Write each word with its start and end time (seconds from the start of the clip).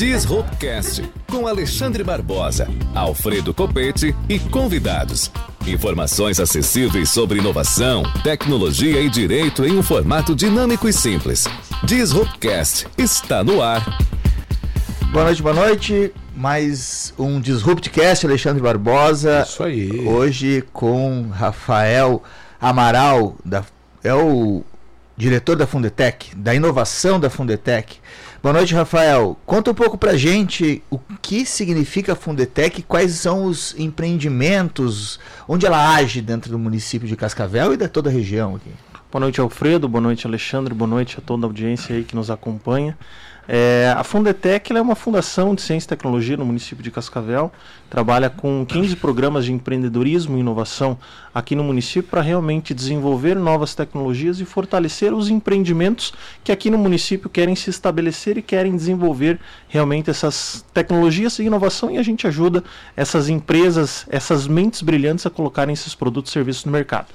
Disruptcast 0.00 1.02
com 1.30 1.46
Alexandre 1.46 2.02
Barbosa, 2.02 2.66
Alfredo 2.94 3.52
Copete 3.52 4.16
e 4.30 4.38
convidados. 4.38 5.30
Informações 5.66 6.40
acessíveis 6.40 7.10
sobre 7.10 7.38
inovação, 7.38 8.02
tecnologia 8.24 8.98
e 9.02 9.10
direito 9.10 9.62
em 9.62 9.76
um 9.76 9.82
formato 9.82 10.34
dinâmico 10.34 10.88
e 10.88 10.92
simples. 10.94 11.46
Disruptcast 11.84 12.86
está 12.96 13.44
no 13.44 13.60
ar. 13.60 13.84
Boa 15.12 15.26
noite, 15.26 15.42
boa 15.42 15.54
noite. 15.54 16.14
Mais 16.34 17.12
um 17.18 17.38
Disruptcast, 17.38 18.24
Alexandre 18.24 18.62
Barbosa. 18.62 19.42
Isso 19.46 19.62
aí. 19.62 20.08
Hoje 20.08 20.64
com 20.72 21.28
Rafael 21.28 22.22
Amaral, 22.58 23.36
da, 23.44 23.62
é 24.02 24.14
o 24.14 24.64
diretor 25.14 25.56
da 25.56 25.66
Fundetec, 25.66 26.34
da 26.34 26.54
inovação 26.54 27.20
da 27.20 27.28
Fundetec. 27.28 27.98
Boa 28.42 28.54
noite, 28.54 28.74
Rafael. 28.74 29.36
Conta 29.44 29.70
um 29.70 29.74
pouco 29.74 29.98
pra 29.98 30.16
gente 30.16 30.82
o 30.88 30.98
que 31.20 31.44
significa 31.44 32.14
a 32.14 32.16
Fundetec, 32.16 32.82
quais 32.84 33.12
são 33.12 33.44
os 33.44 33.78
empreendimentos, 33.78 35.20
onde 35.46 35.66
ela 35.66 35.94
age 35.94 36.22
dentro 36.22 36.50
do 36.50 36.58
município 36.58 37.06
de 37.06 37.16
Cascavel 37.16 37.74
e 37.74 37.76
da 37.76 37.86
toda 37.86 38.08
a 38.08 38.12
região 38.12 38.56
aqui. 38.56 38.70
Boa 39.12 39.20
noite, 39.20 39.42
Alfredo. 39.42 39.86
Boa 39.86 40.00
noite, 40.00 40.26
Alexandre. 40.26 40.72
Boa 40.72 40.88
noite 40.88 41.18
a 41.18 41.20
toda 41.20 41.44
a 41.44 41.48
audiência 41.48 41.94
aí 41.94 42.02
que 42.02 42.16
nos 42.16 42.30
acompanha. 42.30 42.96
É, 43.48 43.92
a 43.96 44.04
Fundetec 44.04 44.72
é 44.72 44.80
uma 44.80 44.94
fundação 44.94 45.54
de 45.54 45.62
ciência 45.62 45.86
e 45.86 45.88
tecnologia 45.88 46.36
no 46.36 46.44
município 46.44 46.84
de 46.84 46.90
Cascavel. 46.90 47.50
Trabalha 47.88 48.30
com 48.30 48.64
15 48.64 48.96
programas 48.96 49.44
de 49.44 49.52
empreendedorismo 49.52 50.36
e 50.36 50.40
inovação 50.40 50.96
aqui 51.34 51.56
no 51.56 51.64
município 51.64 52.08
para 52.08 52.20
realmente 52.20 52.72
desenvolver 52.72 53.34
novas 53.34 53.74
tecnologias 53.74 54.40
e 54.40 54.44
fortalecer 54.44 55.12
os 55.12 55.28
empreendimentos 55.28 56.12
que 56.44 56.52
aqui 56.52 56.70
no 56.70 56.78
município 56.78 57.28
querem 57.28 57.56
se 57.56 57.70
estabelecer 57.70 58.38
e 58.38 58.42
querem 58.42 58.76
desenvolver 58.76 59.40
realmente 59.68 60.10
essas 60.10 60.64
tecnologias 60.72 61.38
e 61.38 61.44
inovação 61.44 61.90
e 61.90 61.98
a 61.98 62.02
gente 62.02 62.26
ajuda 62.26 62.62
essas 62.96 63.28
empresas, 63.28 64.06
essas 64.08 64.46
mentes 64.46 64.82
brilhantes 64.82 65.26
a 65.26 65.30
colocarem 65.30 65.72
esses 65.72 65.94
produtos 65.94 66.30
e 66.30 66.34
serviços 66.34 66.64
no 66.64 66.72
mercado. 66.72 67.08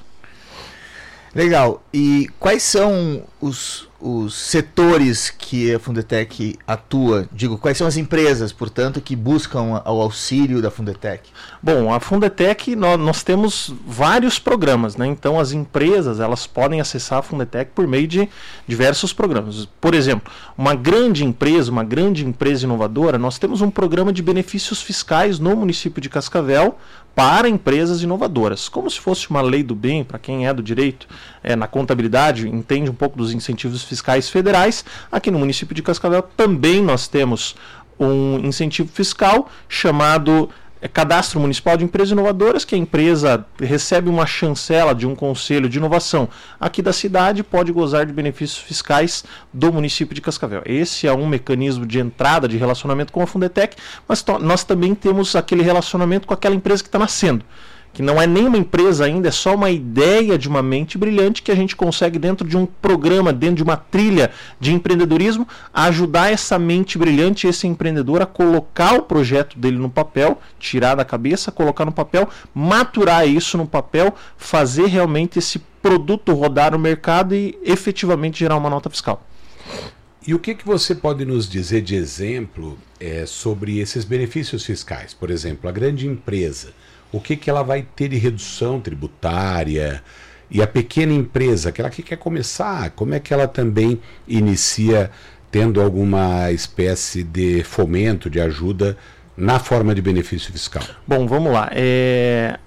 Legal. 1.36 1.84
E 1.94 2.30
quais 2.40 2.64
são 2.64 3.24
os, 3.42 3.90
os 4.06 4.36
setores 4.36 5.32
que 5.32 5.74
a 5.74 5.80
Fundetec 5.80 6.56
atua? 6.68 7.28
Digo, 7.32 7.58
quais 7.58 7.76
são 7.76 7.88
as 7.88 7.98
empresas, 7.98 8.54
portanto, 8.54 9.02
que 9.02 9.16
buscam 9.16 9.82
o 9.84 10.02
auxílio 10.02 10.62
da 10.62 10.70
Fundetec? 10.70 11.28
Bom, 11.62 11.92
a 11.92 12.00
Fundetec, 12.00 12.76
nós, 12.76 13.00
nós, 13.00 13.24
temos 13.24 13.74
vários 13.88 14.38
programas, 14.38 14.96
né? 14.96 15.08
Então, 15.08 15.40
as 15.40 15.52
empresas, 15.52 16.20
elas 16.20 16.46
podem 16.46 16.80
acessar 16.80 17.20
a 17.20 17.24
Fundetec 17.24 17.72
por 17.74 17.88
meio 17.88 18.08
de 18.08 18.30
diversos 18.68 19.12
programas. 19.12 19.68
Por 19.82 19.96
exemplo, 19.96 20.32
uma 20.56 20.76
grande 20.76 21.26
empresa, 21.26 21.72
uma 21.72 21.84
grande 21.84 22.24
empresa 22.24 22.66
inovadora, 22.66 23.18
nós 23.18 23.40
temos 23.40 23.62
um 23.62 23.72
programa 23.72 24.14
de 24.14 24.22
benefícios 24.22 24.84
fiscais 24.84 25.40
no 25.40 25.56
município 25.56 26.00
de 26.00 26.10
Cascavel 26.10 26.78
para 27.16 27.48
empresas 27.48 28.04
inovadoras, 28.04 28.68
como 28.68 28.92
se 28.92 29.00
fosse 29.00 29.30
uma 29.30 29.42
lei 29.42 29.64
do 29.64 29.74
bem, 29.74 30.04
para 30.04 30.20
quem 30.20 30.46
é 30.46 30.54
do 30.54 30.62
direito, 30.62 31.08
é, 31.42 31.56
na 31.56 31.66
contabilidade, 31.66 32.48
entende 32.48 32.90
um 32.90 32.94
pouco 32.94 33.18
dos 33.18 33.34
incentivos 33.34 33.84
fiscais 33.84 34.30
federais. 34.30 34.84
Aqui 35.10 35.32
no 35.32 35.40
município 35.40 35.74
de 35.74 35.82
Cascavel 35.82 36.22
também 36.22 36.82
nós 36.82 37.08
temos 37.08 37.56
um 37.98 38.40
incentivo 38.40 38.90
fiscal 38.92 39.50
chamado 39.70 40.50
é 40.86 40.88
cadastro 40.88 41.40
municipal 41.40 41.76
de 41.76 41.84
empresas 41.84 42.12
inovadoras, 42.12 42.64
que 42.64 42.76
a 42.76 42.78
empresa 42.78 43.44
recebe 43.60 44.08
uma 44.08 44.28
chancela 44.28 44.94
de 44.94 45.08
um 45.08 45.16
conselho 45.16 45.68
de 45.68 45.80
inovação 45.80 46.30
aqui 46.60 46.80
da 46.80 46.94
cidade 46.94 47.42
pode 47.42 47.72
gozar 47.72 48.06
de 48.06 48.14
benefícios 48.14 48.60
fiscais 48.60 49.24
do 49.52 49.74
município 49.74 50.14
de 50.14 50.22
Cascavel. 50.22 50.62
Esse 50.64 51.08
é 51.08 51.12
um 51.12 51.26
mecanismo 51.26 51.88
de 51.88 52.00
entrada 52.00 52.48
de 52.48 52.56
relacionamento 52.56 53.12
com 53.12 53.24
a 53.24 53.26
Fundetec, 53.26 53.76
mas 54.08 54.24
nós 54.40 54.64
também 54.64 54.94
temos 54.94 55.36
aquele 55.36 55.64
relacionamento 55.64 56.28
com 56.28 56.36
aquela 56.36 56.54
empresa 56.54 56.84
que 56.84 56.88
está 56.88 57.00
nascendo 57.00 57.44
que 57.96 58.04
não 58.04 58.22
é 58.22 58.28
nenhuma 58.28 58.58
empresa 58.58 59.06
ainda, 59.06 59.30
é 59.30 59.32
só 59.32 59.56
uma 59.56 59.72
ideia 59.72 60.38
de 60.38 60.50
uma 60.50 60.62
mente 60.62 60.98
brilhante 60.98 61.42
que 61.42 61.50
a 61.50 61.56
gente 61.56 61.78
consegue, 61.78 62.20
dentro 62.20 62.46
de 62.46 62.58
um 62.58 62.66
programa, 62.66 63.32
dentro 63.32 63.56
de 63.56 63.64
uma 63.64 63.78
trilha 63.78 64.32
de 64.60 64.74
empreendedorismo, 64.74 65.48
ajudar 65.74 66.30
essa 66.30 66.60
mente 66.60 66.98
brilhante, 66.98 67.48
esse 67.48 67.66
empreendedor, 67.66 68.22
a 68.22 68.26
colocar 68.26 68.96
o 68.96 69.04
projeto 69.04 69.58
dele 69.58 69.78
no 69.78 69.90
papel, 69.90 70.42
tirar 70.60 70.96
da 70.96 71.06
cabeça, 71.06 71.54
colocar 71.54 71.86
no 71.86 71.92
papel, 71.94 72.28
maturar 72.54 73.26
isso 73.26 73.58
no 73.58 73.66
papel, 73.66 74.14
fazer 74.36 74.88
realmente 74.88 75.40
esse 75.40 75.60
produto 75.82 76.34
rodar 76.34 76.74
no 76.74 76.80
mercado 76.80 77.34
e 77.34 77.58
efetivamente 77.64 78.40
gerar 78.40 78.58
uma 78.58 78.70
nota 78.70 78.90
fiscal. 78.90 79.26
E 80.28 80.34
o 80.34 80.40
que, 80.40 80.54
que 80.54 80.66
você 80.66 80.94
pode 80.94 81.24
nos 81.24 81.48
dizer 81.48 81.82
de 81.82 81.96
exemplo 81.96 82.78
é, 83.00 83.26
sobre 83.26 83.80
esses 83.80 84.04
benefícios 84.04 84.66
fiscais? 84.66 85.14
Por 85.14 85.30
exemplo, 85.30 85.70
a 85.70 85.72
grande 85.72 86.06
empresa 86.08 86.74
o 87.16 87.22
que, 87.22 87.38
que 87.38 87.50
ela 87.50 87.64
vai 87.64 87.82
ter 87.96 88.10
de 88.10 88.18
redução 88.18 88.82
tributária. 88.82 90.04
E 90.52 90.62
a 90.62 90.68
pequena 90.68 91.14
empresa, 91.14 91.70
aquela 91.70 91.90
que 91.90 92.04
quer 92.04 92.18
começar, 92.18 92.90
como 92.90 93.14
é 93.14 93.22
que 93.22 93.34
ela 93.34 93.48
também 93.48 94.02
inicia 94.28 95.10
tendo 95.50 95.82
alguma 95.82 96.52
espécie 96.52 97.24
de 97.24 97.64
fomento, 97.64 98.30
de 98.30 98.42
ajuda 98.42 98.98
na 99.38 99.60
forma 99.60 99.96
de 99.96 100.02
benefício 100.02 100.52
fiscal? 100.52 100.84
Bom, 101.08 101.26
vamos 101.26 101.54
lá. 101.54 101.70
É... 101.72 102.60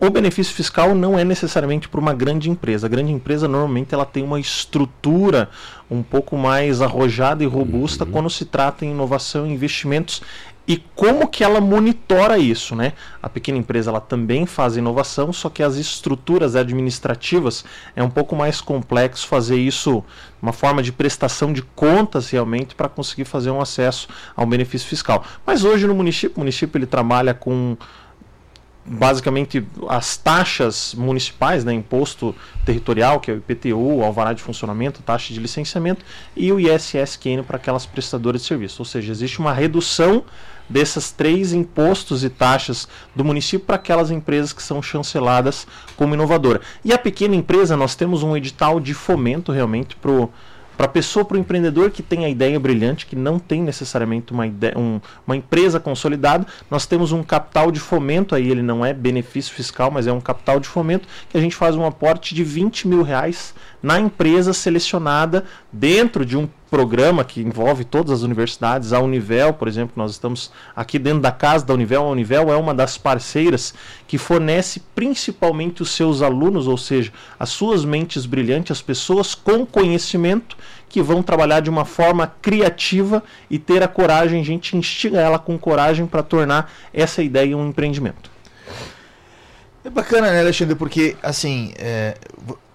O 0.00 0.10
benefício 0.10 0.54
fiscal 0.54 0.94
não 0.94 1.18
é 1.18 1.24
necessariamente 1.24 1.88
para 1.88 1.98
uma 1.98 2.14
grande 2.14 2.48
empresa. 2.48 2.86
A 2.86 2.88
grande 2.88 3.10
empresa 3.10 3.48
normalmente 3.48 3.92
ela 3.92 4.06
tem 4.06 4.22
uma 4.22 4.38
estrutura 4.38 5.50
um 5.90 6.04
pouco 6.04 6.36
mais 6.36 6.80
arrojada 6.80 7.42
e 7.42 7.48
robusta 7.48 8.04
uhum. 8.04 8.12
quando 8.12 8.30
se 8.30 8.44
trata 8.44 8.86
em 8.86 8.92
inovação 8.92 9.44
e 9.44 9.52
investimentos 9.52 10.22
e 10.68 10.76
como 10.94 11.26
que 11.26 11.42
ela 11.42 11.62
monitora 11.62 12.38
isso, 12.38 12.76
né? 12.76 12.92
A 13.22 13.28
pequena 13.30 13.56
empresa 13.56 13.90
ela 13.90 14.02
também 14.02 14.44
faz 14.44 14.76
inovação, 14.76 15.32
só 15.32 15.48
que 15.48 15.62
as 15.62 15.76
estruturas 15.76 16.54
administrativas 16.54 17.64
é 17.96 18.02
um 18.02 18.10
pouco 18.10 18.36
mais 18.36 18.60
complexo 18.60 19.26
fazer 19.26 19.56
isso, 19.56 20.04
uma 20.42 20.52
forma 20.52 20.82
de 20.82 20.92
prestação 20.92 21.54
de 21.54 21.62
contas 21.62 22.28
realmente 22.28 22.74
para 22.74 22.86
conseguir 22.86 23.24
fazer 23.24 23.50
um 23.50 23.62
acesso 23.62 24.08
ao 24.36 24.44
benefício 24.44 24.86
fiscal. 24.86 25.24
Mas 25.46 25.64
hoje 25.64 25.86
no 25.86 25.94
município, 25.94 26.36
o 26.36 26.40
município 26.40 26.76
ele 26.76 26.86
trabalha 26.86 27.32
com 27.32 27.74
basicamente 28.84 29.66
as 29.88 30.16
taxas 30.16 30.94
municipais, 30.94 31.64
né, 31.64 31.72
imposto 31.72 32.34
territorial, 32.64 33.20
que 33.20 33.30
é 33.30 33.34
o 33.34 33.38
IPTU, 33.38 34.02
alvará 34.02 34.32
de 34.32 34.42
funcionamento, 34.42 35.02
taxa 35.02 35.32
de 35.32 35.40
licenciamento, 35.40 36.04
e 36.36 36.50
o 36.52 36.58
ISSQN 36.58 37.42
para 37.42 37.56
aquelas 37.56 37.84
prestadoras 37.84 38.42
de 38.42 38.48
serviço. 38.48 38.80
Ou 38.80 38.86
seja, 38.86 39.12
existe 39.12 39.38
uma 39.40 39.52
redução 39.52 40.24
dessas 40.68 41.10
três 41.10 41.52
impostos 41.52 42.24
e 42.24 42.30
taxas 42.30 42.88
do 43.14 43.24
município 43.24 43.66
para 43.66 43.76
aquelas 43.76 44.10
empresas 44.10 44.52
que 44.52 44.62
são 44.62 44.82
chanceladas 44.82 45.66
como 45.96 46.14
inovadora. 46.14 46.60
E 46.84 46.92
a 46.92 46.98
pequena 46.98 47.34
empresa, 47.34 47.76
nós 47.76 47.94
temos 47.94 48.22
um 48.22 48.36
edital 48.36 48.80
de 48.80 48.94
fomento 48.94 49.52
realmente 49.52 49.96
para 49.96 50.28
para 50.78 50.86
a 50.86 50.88
pessoa, 50.88 51.24
para 51.24 51.36
o 51.36 51.40
empreendedor 51.40 51.90
que 51.90 52.04
tem 52.04 52.24
a 52.24 52.28
ideia 52.28 52.58
brilhante, 52.60 53.04
que 53.04 53.16
não 53.16 53.36
tem 53.36 53.60
necessariamente 53.60 54.32
uma, 54.32 54.46
ideia, 54.46 54.78
um, 54.78 55.00
uma 55.26 55.36
empresa 55.36 55.80
consolidada, 55.80 56.46
nós 56.70 56.86
temos 56.86 57.10
um 57.10 57.20
capital 57.20 57.72
de 57.72 57.80
fomento, 57.80 58.32
aí 58.32 58.48
ele 58.48 58.62
não 58.62 58.86
é 58.86 58.94
benefício 58.94 59.52
fiscal, 59.52 59.90
mas 59.90 60.06
é 60.06 60.12
um 60.12 60.20
capital 60.20 60.60
de 60.60 60.68
fomento, 60.68 61.08
que 61.28 61.36
a 61.36 61.40
gente 61.40 61.56
faz 61.56 61.74
um 61.74 61.84
aporte 61.84 62.32
de 62.32 62.44
20 62.44 62.86
mil 62.86 63.02
reais 63.02 63.52
na 63.82 63.98
empresa 63.98 64.52
selecionada 64.52 65.44
dentro 65.72 66.24
de 66.24 66.36
um 66.36 66.48
programa 66.70 67.24
que 67.24 67.40
envolve 67.40 67.84
todas 67.84 68.12
as 68.12 68.22
universidades, 68.22 68.92
a 68.92 69.00
Univel, 69.00 69.52
por 69.52 69.68
exemplo, 69.68 69.92
nós 69.96 70.12
estamos 70.12 70.50
aqui 70.76 70.98
dentro 70.98 71.20
da 71.20 71.32
casa 71.32 71.64
da 71.64 71.74
Univel, 71.74 72.04
a 72.04 72.10
Univel 72.10 72.52
é 72.52 72.56
uma 72.56 72.74
das 72.74 72.98
parceiras 72.98 73.74
que 74.06 74.18
fornece 74.18 74.82
principalmente 74.94 75.82
os 75.82 75.90
seus 75.90 76.22
alunos, 76.22 76.66
ou 76.66 76.76
seja, 76.76 77.12
as 77.38 77.48
suas 77.48 77.84
mentes 77.84 78.26
brilhantes, 78.26 78.72
as 78.72 78.82
pessoas 78.82 79.34
com 79.34 79.64
conhecimento 79.64 80.56
que 80.88 81.02
vão 81.02 81.22
trabalhar 81.22 81.60
de 81.60 81.70
uma 81.70 81.84
forma 81.84 82.32
criativa 82.40 83.22
e 83.50 83.58
ter 83.58 83.82
a 83.82 83.88
coragem, 83.88 84.40
a 84.40 84.44
gente 84.44 84.76
instiga 84.76 85.20
ela 85.20 85.38
com 85.38 85.58
coragem 85.58 86.06
para 86.06 86.22
tornar 86.22 86.72
essa 86.92 87.22
ideia 87.22 87.56
um 87.56 87.68
empreendimento. 87.68 88.30
É 89.84 89.90
bacana, 89.90 90.30
né, 90.30 90.40
Alexandre? 90.40 90.74
Porque, 90.74 91.16
assim, 91.22 91.72
é, 91.78 92.16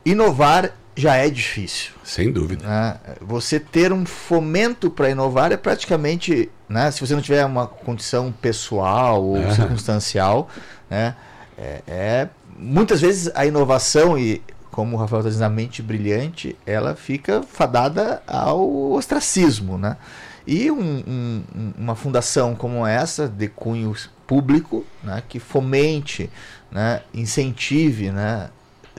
inovar 0.05 0.71
já 0.95 1.15
é 1.15 1.29
difícil. 1.29 1.93
Sem 2.03 2.31
dúvida. 2.31 2.67
Né? 2.67 2.97
Você 3.21 3.59
ter 3.59 3.91
um 3.91 4.05
fomento 4.05 4.89
para 4.89 5.09
inovar 5.09 5.51
é 5.51 5.57
praticamente, 5.57 6.49
né? 6.69 6.91
se 6.91 7.01
você 7.01 7.13
não 7.13 7.21
tiver 7.21 7.45
uma 7.45 7.67
condição 7.67 8.31
pessoal 8.31 9.23
ou 9.23 9.37
é. 9.37 9.53
circunstancial, 9.53 10.49
né? 10.89 11.15
É, 11.55 11.81
é, 11.87 12.29
muitas 12.57 12.99
vezes 12.99 13.31
a 13.35 13.45
inovação 13.45 14.17
e 14.17 14.41
como 14.71 14.95
o 14.95 14.99
Rafael 14.99 15.19
está 15.19 15.29
dizendo, 15.29 15.45
a 15.45 15.49
mente 15.49 15.83
brilhante, 15.83 16.55
ela 16.65 16.95
fica 16.95 17.43
fadada 17.43 18.23
ao 18.25 18.91
ostracismo, 18.93 19.77
né? 19.77 19.97
E 20.45 20.69
um, 20.71 21.03
um, 21.07 21.43
uma 21.77 21.95
fundação 21.95 22.55
como 22.55 22.85
essa, 22.85 23.27
de 23.29 23.47
cunho 23.47 23.95
público, 24.27 24.85
né, 25.01 25.23
que 25.29 25.39
fomente, 25.39 26.29
né, 26.69 27.01
incentive 27.13 28.11
né, 28.11 28.49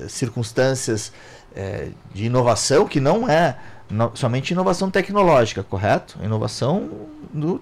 circunstâncias 0.08 1.12
é, 1.54 1.88
de 2.12 2.26
inovação 2.26 2.86
que 2.86 3.00
não 3.00 3.28
é 3.28 3.56
no, 3.90 4.10
somente 4.14 4.52
inovação 4.52 4.90
tecnológica, 4.90 5.62
correto? 5.62 6.18
Inovação 6.22 6.90
no 7.32 7.60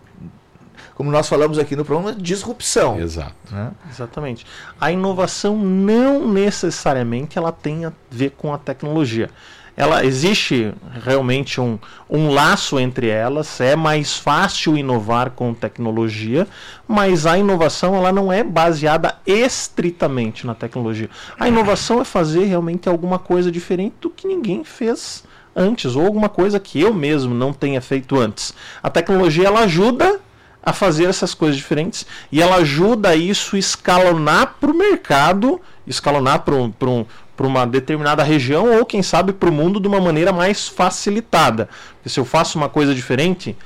como 0.95 1.11
nós 1.11 1.29
falamos 1.29 1.59
aqui 1.59 1.75
no 1.75 1.85
programa, 1.85 2.13
disrupção. 2.13 3.01
Exato. 3.01 3.35
Né? 3.51 3.73
Exatamente. 3.91 4.47
A 4.81 4.93
inovação 4.93 5.57
não 5.57 6.29
necessariamente 6.29 7.39
ela 7.39 7.51
tem 7.51 7.85
a 7.85 7.93
ver 8.11 8.31
com 8.31 8.53
a 8.53 8.59
tecnologia. 8.59 9.31
Ela 9.77 10.05
existe 10.05 10.73
realmente 11.03 11.61
um, 11.61 11.79
um 12.09 12.31
laço 12.31 12.79
entre 12.79 13.09
elas. 13.09 13.61
É 13.61 13.75
mais 13.75 14.17
fácil 14.17 14.77
inovar 14.77 15.31
com 15.31 15.55
tecnologia, 15.55 16.47
mas 16.87 17.27
a 17.27 17.39
inovação 17.39 17.95
ela 17.95 18.13
não 18.13 18.33
é 18.33 18.45
baseada 18.45 19.17
estritamente 19.27 20.47
na 20.47 20.55
tecnologia. 20.55 21.09
A 21.39 21.49
inovação 21.49 22.01
é 22.01 22.05
fazer 22.05 22.45
realmente 22.45 22.89
alguma 22.89 23.19
coisa 23.19 23.51
diferente 23.51 23.95
do 24.01 24.11
que 24.11 24.29
ninguém 24.29 24.63
fez 24.63 25.25
antes 25.55 25.97
ou 25.97 26.05
alguma 26.05 26.29
coisa 26.29 26.59
que 26.59 26.81
eu 26.81 26.93
mesmo 26.93 27.35
não 27.35 27.53
tenha 27.53 27.81
feito 27.81 28.19
antes. 28.19 28.55
A 28.83 28.91
tecnologia 28.91 29.47
ela 29.47 29.61
ajuda 29.61 30.21
a 30.63 30.73
fazer 30.73 31.07
essas 31.07 31.35
coisas 31.35 31.57
diferentes 31.57 32.07
e 32.31 32.41
ela 32.41 32.57
ajuda 32.57 33.17
isso 33.17 33.57
escalonar 33.57 34.55
para 34.61 34.71
o 34.71 34.75
mercado, 34.75 35.61
escalonar 35.87 36.41
para 36.43 36.55
um, 36.55 36.73
um, 36.83 37.05
uma 37.39 37.67
determinada 37.67 38.23
região 38.23 38.79
ou, 38.79 38.85
quem 38.85 39.03
sabe, 39.03 39.33
para 39.33 39.49
o 39.49 39.53
mundo 39.53 39.81
de 39.81 39.89
uma 39.89 40.01
maneira 40.01 40.33
mais 40.33 40.69
facilitada. 40.69 41.69
Porque 41.95 42.09
se 42.09 42.21
eu 42.21 42.25
faço 42.25 42.59
uma 42.59 42.69
coisa 42.69 42.95
diferente, 42.95 43.57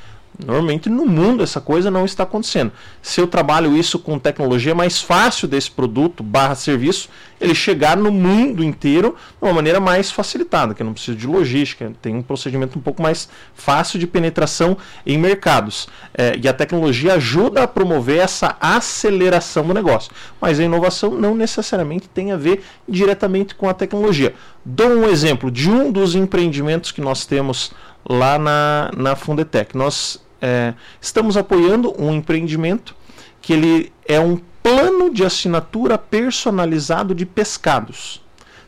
Normalmente 0.45 0.91
no 0.91 1.07
mundo 1.07 1.43
essa 1.43 1.61
coisa 1.61 1.91
não 1.91 2.05
está 2.05 2.25
acontecendo. 2.25 2.73
Se 3.01 3.21
eu 3.21 3.27
trabalho 3.27 3.77
isso 3.77 3.99
com 3.99 4.19
tecnologia, 4.19 4.73
é 4.73 4.75
mais 4.75 5.01
fácil 5.01 5.49
desse 5.49 5.71
produto 5.71 6.23
barra 6.23 6.55
serviço 6.55 7.09
ele 7.41 7.55
chegar 7.55 7.97
no 7.97 8.11
mundo 8.11 8.65
inteiro 8.65 9.15
de 9.41 9.47
uma 9.47 9.53
maneira 9.53 9.79
mais 9.79 10.11
facilitada, 10.11 10.75
que 10.75 10.83
eu 10.83 10.87
não 10.87 10.93
preciso 10.93 11.17
de 11.17 11.27
logística, 11.27 11.93
tem 12.01 12.15
um 12.15 12.23
procedimento 12.23 12.79
um 12.79 12.83
pouco 12.83 13.03
mais 13.03 13.29
fácil 13.55 13.99
de 13.99 14.07
penetração 14.07 14.77
em 15.05 15.19
mercados. 15.19 15.89
É, 16.17 16.39
e 16.43 16.49
a 16.49 16.53
tecnologia 16.53 17.15
ajuda 17.15 17.63
a 17.63 17.69
promover 17.69 18.21
essa 18.21 18.57
aceleração 18.61 19.67
do 19.67 19.75
negócio. 19.75 20.11
Mas 20.41 20.59
a 20.59 20.65
inovação 20.65 21.11
não 21.11 21.35
necessariamente 21.35 22.09
tem 22.09 22.33
a 22.33 22.37
ver 22.37 22.63
diretamente 22.89 23.55
com 23.55 23.69
a 23.69 23.75
tecnologia. 23.75 24.35
Dou 24.65 24.89
um 24.89 25.09
exemplo 25.09 25.51
de 25.51 25.71
um 25.71 25.93
dos 25.93 26.15
empreendimentos 26.15 26.91
que 26.91 27.01
nós 27.01 27.27
temos 27.27 27.73
lá 28.09 28.39
na, 28.39 28.91
na 28.97 29.17
Fundetec. 29.17 29.77
Nós 29.77 30.25
é, 30.47 30.75
estamos 31.01 31.37
apoiando 31.37 31.93
um 32.01 32.13
empreendimento 32.13 32.95
que 33.43 33.53
ele 33.53 33.93
é 34.07 34.21
um 34.21 34.39
plano 34.63 35.13
de 35.13 35.25
assinatura 35.25 35.99
personalizado 35.99 37.17
de 37.17 37.27
pescados. 37.27 38.23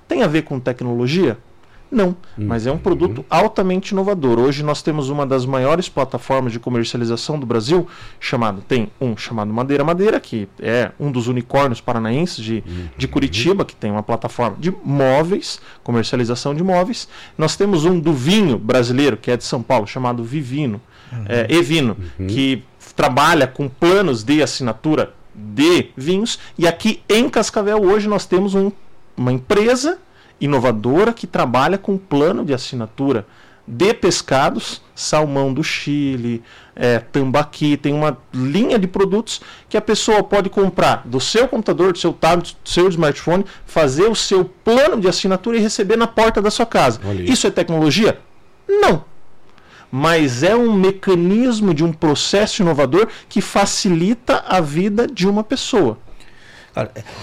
Tem 0.08 0.24
a 0.24 0.26
ver 0.26 0.42
com 0.42 0.58
tecnologia? 0.58 1.38
Não, 1.90 2.14
mas 2.36 2.66
é 2.66 2.72
um 2.72 2.76
produto 2.76 3.24
altamente 3.30 3.92
inovador. 3.92 4.38
Hoje 4.38 4.62
nós 4.62 4.82
temos 4.82 5.08
uma 5.08 5.24
das 5.24 5.46
maiores 5.46 5.88
plataformas 5.88 6.52
de 6.52 6.60
comercialização 6.60 7.38
do 7.38 7.46
Brasil, 7.46 7.86
chamado 8.20 8.60
tem 8.60 8.90
um 9.00 9.16
chamado 9.16 9.50
Madeira 9.50 9.82
Madeira, 9.82 10.20
que 10.20 10.46
é 10.60 10.92
um 11.00 11.10
dos 11.10 11.28
unicórnios 11.28 11.80
paranaenses 11.80 12.44
de, 12.44 12.62
de 12.96 13.08
Curitiba, 13.08 13.64
que 13.64 13.74
tem 13.74 13.90
uma 13.90 14.02
plataforma 14.02 14.56
de 14.58 14.70
móveis, 14.84 15.60
comercialização 15.82 16.54
de 16.54 16.62
móveis. 16.62 17.08
Nós 17.38 17.56
temos 17.56 17.86
um 17.86 17.98
do 17.98 18.12
vinho 18.12 18.58
brasileiro, 18.58 19.16
que 19.16 19.30
é 19.30 19.36
de 19.36 19.44
São 19.44 19.62
Paulo, 19.62 19.86
chamado 19.86 20.22
Vivino, 20.22 20.74
uhum. 20.74 20.80
É, 21.28 21.46
Evino, 21.48 21.96
uhum. 22.18 22.26
que 22.26 22.64
trabalha 22.94 23.46
com 23.46 23.68
planos 23.68 24.24
de 24.24 24.42
assinatura 24.42 25.14
de 25.34 25.90
vinhos. 25.96 26.38
E 26.58 26.66
aqui 26.66 27.02
em 27.08 27.28
Cascavel 27.28 27.82
hoje 27.82 28.08
nós 28.08 28.26
temos 28.26 28.54
um, 28.54 28.72
uma 29.16 29.32
empresa 29.32 29.98
inovadora 30.40 31.12
que 31.12 31.26
trabalha 31.26 31.78
com 31.78 31.96
plano 31.96 32.44
de 32.44 32.54
assinatura 32.54 33.26
de 33.68 33.92
pescados, 33.92 34.80
salmão 34.94 35.52
do 35.52 35.62
Chile, 35.62 36.42
é, 36.74 36.98
tambaqui, 36.98 37.76
tem 37.76 37.92
uma 37.92 38.16
linha 38.32 38.78
de 38.78 38.86
produtos 38.86 39.42
que 39.68 39.76
a 39.76 39.80
pessoa 39.80 40.22
pode 40.22 40.48
comprar 40.48 41.02
do 41.04 41.20
seu 41.20 41.46
computador, 41.46 41.92
do 41.92 41.98
seu 41.98 42.12
tablet, 42.12 42.56
do 42.64 42.68
seu 42.68 42.88
smartphone, 42.88 43.44
fazer 43.66 44.08
o 44.08 44.14
seu 44.14 44.44
plano 44.64 44.98
de 44.98 45.06
assinatura 45.06 45.58
e 45.58 45.60
receber 45.60 45.96
na 45.96 46.06
porta 46.06 46.40
da 46.40 46.50
sua 46.50 46.64
casa. 46.64 46.98
Isso 47.24 47.46
é 47.46 47.50
tecnologia? 47.50 48.18
Não. 48.66 49.04
Mas 49.90 50.42
é 50.42 50.54
um 50.54 50.72
mecanismo 50.72 51.72
de 51.72 51.82
um 51.82 51.92
processo 51.92 52.62
inovador 52.62 53.08
que 53.28 53.40
facilita 53.40 54.44
a 54.46 54.60
vida 54.60 55.06
de 55.06 55.26
uma 55.26 55.42
pessoa. 55.42 55.98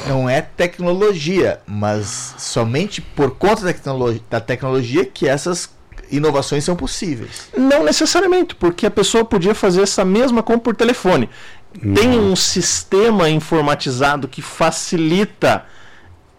Não 0.08 0.30
é 0.30 0.42
tecnologia, 0.42 1.62
mas 1.66 2.36
somente 2.38 3.02
por 3.02 3.32
conta 3.32 3.62
da 3.62 3.74
tecnologia, 3.74 4.22
da 4.30 4.42
tecnologia 4.42 5.06
que 5.06 5.28
essas 5.28 5.70
inovações 6.12 6.64
são 6.64 6.76
possíveis. 6.76 7.50
Não 7.56 7.84
necessariamente, 7.84 8.56
porque 8.56 8.86
a 8.86 8.92
pessoa 8.92 9.24
podia 9.24 9.56
fazer 9.56 9.82
essa 9.82 10.04
mesma 10.04 10.44
compra 10.44 10.62
por 10.62 10.76
telefone. 10.76 11.30
Não. 11.82 11.94
Tem 11.94 12.20
um 12.20 12.36
sistema 12.36 13.30
informatizado 13.30 14.28
que 14.28 14.42
facilita 14.42 15.66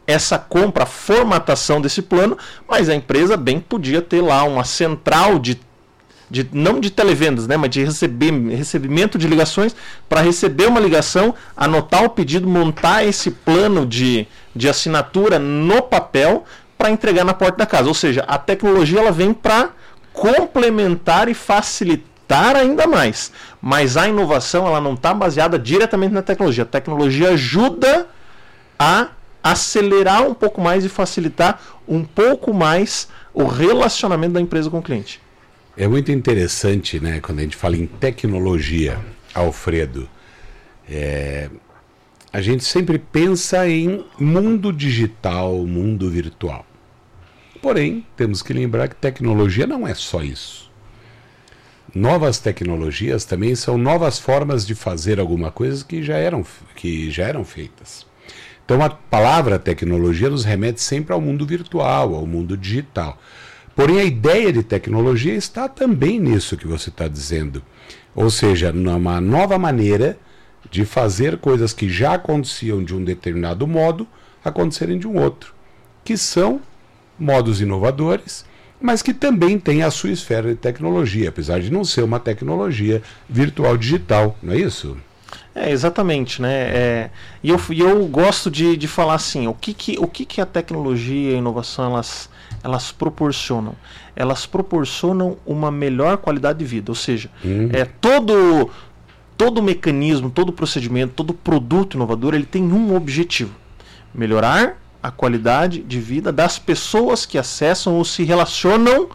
essa 0.06 0.38
compra, 0.38 0.84
a 0.84 0.86
formatação 0.86 1.80
desse 1.80 2.00
plano, 2.00 2.38
mas 2.68 2.88
a 2.88 2.94
empresa 2.94 3.36
bem 3.36 3.60
podia 3.60 4.00
ter 4.00 4.20
lá 4.20 4.44
uma 4.44 4.64
central 4.64 5.38
de 5.38 5.60
de, 6.30 6.48
não 6.52 6.80
de 6.80 6.90
televendas, 6.90 7.46
né, 7.46 7.56
mas 7.56 7.70
de 7.70 7.84
receber, 7.84 8.32
recebimento 8.48 9.18
de 9.18 9.26
ligações, 9.26 9.74
para 10.08 10.20
receber 10.20 10.66
uma 10.66 10.80
ligação, 10.80 11.34
anotar 11.56 12.04
o 12.04 12.10
pedido, 12.10 12.48
montar 12.48 13.04
esse 13.04 13.30
plano 13.30 13.86
de, 13.86 14.26
de 14.54 14.68
assinatura 14.68 15.38
no 15.38 15.82
papel 15.82 16.44
para 16.76 16.90
entregar 16.90 17.24
na 17.24 17.34
porta 17.34 17.58
da 17.58 17.66
casa. 17.66 17.88
Ou 17.88 17.94
seja, 17.94 18.24
a 18.26 18.38
tecnologia 18.38 19.00
ela 19.00 19.12
vem 19.12 19.32
para 19.32 19.70
complementar 20.12 21.28
e 21.28 21.34
facilitar 21.34 22.56
ainda 22.56 22.86
mais. 22.86 23.32
Mas 23.60 23.96
a 23.96 24.08
inovação 24.08 24.66
ela 24.66 24.80
não 24.80 24.94
está 24.94 25.14
baseada 25.14 25.58
diretamente 25.58 26.12
na 26.12 26.22
tecnologia. 26.22 26.64
A 26.64 26.66
tecnologia 26.66 27.30
ajuda 27.30 28.08
a 28.78 29.08
acelerar 29.42 30.22
um 30.22 30.34
pouco 30.34 30.60
mais 30.60 30.84
e 30.84 30.88
facilitar 30.88 31.60
um 31.86 32.02
pouco 32.02 32.52
mais 32.52 33.08
o 33.32 33.44
relacionamento 33.44 34.34
da 34.34 34.40
empresa 34.40 34.68
com 34.68 34.78
o 34.78 34.82
cliente. 34.82 35.20
É 35.76 35.86
muito 35.86 36.10
interessante, 36.10 36.98
né, 36.98 37.20
quando 37.20 37.40
a 37.40 37.42
gente 37.42 37.56
fala 37.56 37.76
em 37.76 37.86
tecnologia, 37.86 38.98
Alfredo. 39.34 40.08
É, 40.88 41.50
a 42.32 42.40
gente 42.40 42.64
sempre 42.64 42.98
pensa 42.98 43.68
em 43.68 44.02
mundo 44.18 44.72
digital, 44.72 45.54
mundo 45.66 46.10
virtual. 46.10 46.64
Porém, 47.60 48.06
temos 48.16 48.42
que 48.42 48.54
lembrar 48.54 48.88
que 48.88 48.94
tecnologia 48.94 49.66
não 49.66 49.86
é 49.86 49.94
só 49.94 50.22
isso. 50.22 50.70
Novas 51.94 52.38
tecnologias 52.38 53.26
também 53.26 53.54
são 53.54 53.76
novas 53.76 54.18
formas 54.18 54.66
de 54.66 54.74
fazer 54.74 55.20
alguma 55.20 55.50
coisa 55.50 55.84
que 55.84 56.02
já 56.02 56.16
eram, 56.16 56.44
que 56.74 57.10
já 57.10 57.24
eram 57.24 57.44
feitas. 57.44 58.06
Então 58.64 58.82
a 58.82 58.88
palavra 58.88 59.58
tecnologia 59.58 60.30
nos 60.30 60.44
remete 60.44 60.80
sempre 60.80 61.12
ao 61.12 61.20
mundo 61.20 61.46
virtual, 61.46 62.14
ao 62.14 62.26
mundo 62.26 62.56
digital. 62.56 63.18
Porém, 63.76 64.00
a 64.00 64.04
ideia 64.04 64.50
de 64.50 64.62
tecnologia 64.62 65.34
está 65.34 65.68
também 65.68 66.18
nisso 66.18 66.56
que 66.56 66.66
você 66.66 66.88
está 66.88 67.06
dizendo. 67.06 67.62
Ou 68.14 68.30
seja, 68.30 68.72
numa 68.72 69.20
nova 69.20 69.58
maneira 69.58 70.18
de 70.70 70.86
fazer 70.86 71.36
coisas 71.36 71.74
que 71.74 71.86
já 71.86 72.14
aconteciam 72.14 72.82
de 72.82 72.94
um 72.94 73.04
determinado 73.04 73.66
modo 73.66 74.08
acontecerem 74.42 74.98
de 74.98 75.06
um 75.06 75.20
outro. 75.20 75.54
Que 76.02 76.16
são 76.16 76.62
modos 77.18 77.60
inovadores, 77.60 78.46
mas 78.80 79.02
que 79.02 79.12
também 79.12 79.58
têm 79.58 79.82
a 79.82 79.90
sua 79.90 80.10
esfera 80.10 80.48
de 80.48 80.56
tecnologia, 80.56 81.28
apesar 81.28 81.60
de 81.60 81.70
não 81.70 81.84
ser 81.84 82.02
uma 82.02 82.18
tecnologia 82.18 83.02
virtual 83.28 83.76
digital, 83.76 84.38
não 84.42 84.54
é 84.54 84.58
isso? 84.58 84.96
É, 85.54 85.70
exatamente, 85.70 86.40
né? 86.40 86.54
É, 86.54 87.10
e 87.42 87.50
eu, 87.50 87.60
eu 87.70 88.06
gosto 88.06 88.50
de, 88.50 88.74
de 88.74 88.88
falar 88.88 89.14
assim, 89.14 89.46
o 89.46 89.54
que, 89.54 89.74
que, 89.74 89.98
o 89.98 90.06
que, 90.06 90.24
que 90.24 90.40
a 90.40 90.46
tecnologia 90.46 91.32
e 91.32 91.34
a 91.34 91.38
inovação 91.38 91.92
elas 91.92 92.28
elas 92.62 92.92
proporcionam? 92.92 93.74
Elas 94.14 94.46
proporcionam 94.46 95.36
uma 95.46 95.70
melhor 95.70 96.16
qualidade 96.18 96.58
de 96.58 96.64
vida, 96.64 96.90
ou 96.90 96.94
seja, 96.94 97.30
uhum. 97.44 97.70
é 97.72 97.84
todo 97.84 98.70
todo 99.36 99.62
mecanismo, 99.62 100.30
todo 100.30 100.52
procedimento, 100.52 101.12
todo 101.14 101.34
produto 101.34 101.94
inovador, 101.94 102.34
ele 102.34 102.46
tem 102.46 102.62
um 102.62 102.94
objetivo: 102.94 103.54
melhorar 104.14 104.80
a 105.02 105.10
qualidade 105.10 105.82
de 105.82 106.00
vida 106.00 106.32
das 106.32 106.58
pessoas 106.58 107.24
que 107.24 107.38
acessam 107.38 107.94
ou 107.94 108.04
se 108.04 108.24
relacionam 108.24 109.08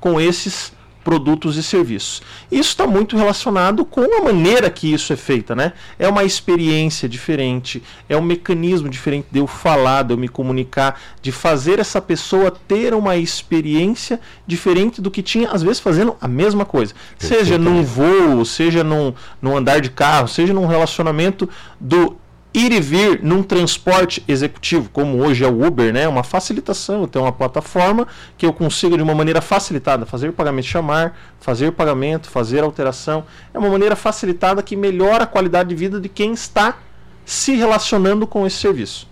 com 0.00 0.20
esses 0.20 0.72
produtos 1.06 1.56
e 1.56 1.62
serviços. 1.62 2.20
Isso 2.50 2.70
está 2.70 2.84
muito 2.84 3.16
relacionado 3.16 3.84
com 3.84 4.00
a 4.00 4.24
maneira 4.24 4.68
que 4.68 4.92
isso 4.92 5.12
é 5.12 5.16
feita, 5.16 5.54
né? 5.54 5.72
É 6.00 6.08
uma 6.08 6.24
experiência 6.24 7.08
diferente, 7.08 7.80
é 8.08 8.16
um 8.16 8.20
mecanismo 8.20 8.88
diferente 8.88 9.28
de 9.30 9.38
eu 9.38 9.46
falar, 9.46 10.02
de 10.02 10.12
eu 10.12 10.16
me 10.16 10.26
comunicar, 10.26 11.00
de 11.22 11.30
fazer 11.30 11.78
essa 11.78 12.00
pessoa 12.00 12.50
ter 12.50 12.92
uma 12.92 13.16
experiência 13.16 14.18
diferente 14.44 15.00
do 15.00 15.08
que 15.08 15.22
tinha, 15.22 15.48
às 15.48 15.62
vezes, 15.62 15.78
fazendo 15.78 16.16
a 16.20 16.26
mesma 16.26 16.64
coisa. 16.64 16.92
Seja 17.16 17.56
num 17.56 17.84
voo, 17.84 18.44
seja 18.44 18.82
num, 18.82 19.14
num 19.40 19.56
andar 19.56 19.80
de 19.80 19.90
carro, 19.90 20.26
seja 20.26 20.52
num 20.52 20.66
relacionamento 20.66 21.48
do 21.78 22.16
ir 22.56 22.72
e 22.72 22.80
vir 22.80 23.22
num 23.22 23.42
transporte 23.42 24.24
executivo, 24.26 24.88
como 24.90 25.22
hoje 25.22 25.44
é 25.44 25.46
o 25.46 25.66
Uber, 25.66 25.92
né? 25.92 26.08
Uma 26.08 26.24
facilitação, 26.24 27.06
tenho 27.06 27.26
uma 27.26 27.32
plataforma 27.32 28.08
que 28.38 28.46
eu 28.46 28.52
consigo 28.52 28.96
de 28.96 29.02
uma 29.02 29.14
maneira 29.14 29.42
facilitada 29.42 30.06
fazer 30.06 30.32
pagamento, 30.32 30.66
chamar, 30.66 31.18
fazer 31.38 31.72
pagamento, 31.72 32.30
fazer 32.30 32.64
alteração. 32.64 33.24
É 33.52 33.58
uma 33.58 33.68
maneira 33.68 33.94
facilitada 33.94 34.62
que 34.62 34.74
melhora 34.74 35.24
a 35.24 35.26
qualidade 35.26 35.68
de 35.68 35.74
vida 35.74 36.00
de 36.00 36.08
quem 36.08 36.32
está 36.32 36.78
se 37.26 37.54
relacionando 37.54 38.26
com 38.26 38.46
esse 38.46 38.56
serviço. 38.56 39.06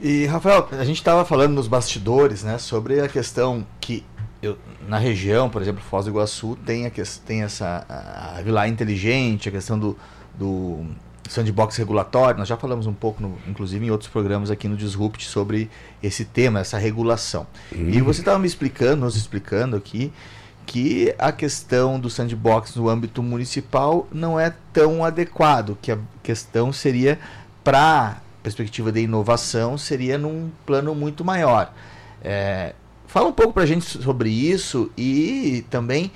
E 0.00 0.26
Rafael, 0.26 0.68
a 0.72 0.84
gente 0.84 0.98
estava 0.98 1.24
falando 1.24 1.54
nos 1.54 1.66
bastidores, 1.66 2.44
né, 2.44 2.58
sobre 2.58 3.00
a 3.00 3.08
questão 3.08 3.66
que 3.80 4.04
eu, 4.40 4.56
na 4.86 4.98
região, 4.98 5.50
por 5.50 5.60
exemplo, 5.60 5.82
Foz 5.82 6.04
do 6.04 6.12
Iguaçu 6.12 6.56
tem, 6.64 6.86
a, 6.86 6.90
tem 7.26 7.42
essa 7.42 7.84
a, 7.88 8.38
a 8.38 8.42
Vila 8.42 8.68
Inteligente, 8.68 9.48
a 9.48 9.52
questão 9.52 9.76
do, 9.76 9.96
do 10.38 10.86
sandbox 11.28 11.76
regulatório. 11.76 12.38
Nós 12.38 12.48
já 12.48 12.56
falamos 12.56 12.86
um 12.86 12.92
pouco, 12.92 13.22
no, 13.22 13.38
inclusive 13.48 13.84
em 13.84 13.90
outros 13.90 14.10
programas 14.10 14.50
aqui 14.50 14.68
no 14.68 14.76
Disrupt, 14.76 15.26
sobre 15.26 15.70
esse 16.02 16.24
tema, 16.24 16.60
essa 16.60 16.78
regulação. 16.78 17.46
Uhum. 17.72 17.90
E 17.90 18.00
você 18.00 18.20
estava 18.20 18.38
me 18.38 18.46
explicando, 18.46 19.04
nos 19.04 19.16
explicando 19.16 19.76
aqui, 19.76 20.12
que 20.66 21.14
a 21.18 21.30
questão 21.30 21.98
do 21.98 22.10
sandbox 22.10 22.74
no 22.74 22.88
âmbito 22.88 23.22
municipal 23.22 24.08
não 24.12 24.38
é 24.38 24.52
tão 24.72 25.04
adequado, 25.04 25.78
que 25.80 25.92
a 25.92 25.98
questão 26.22 26.72
seria 26.72 27.18
para 27.62 28.20
perspectiva 28.46 28.92
de 28.92 29.00
inovação 29.00 29.76
seria 29.76 30.16
num 30.16 30.50
plano 30.64 30.94
muito 30.94 31.24
maior. 31.24 31.72
É, 32.22 32.74
fala 33.08 33.28
um 33.28 33.32
pouco 33.32 33.52
para 33.52 33.64
a 33.64 33.66
gente 33.66 33.84
sobre 33.84 34.30
isso 34.30 34.90
e 34.96 35.64
também 35.68 36.12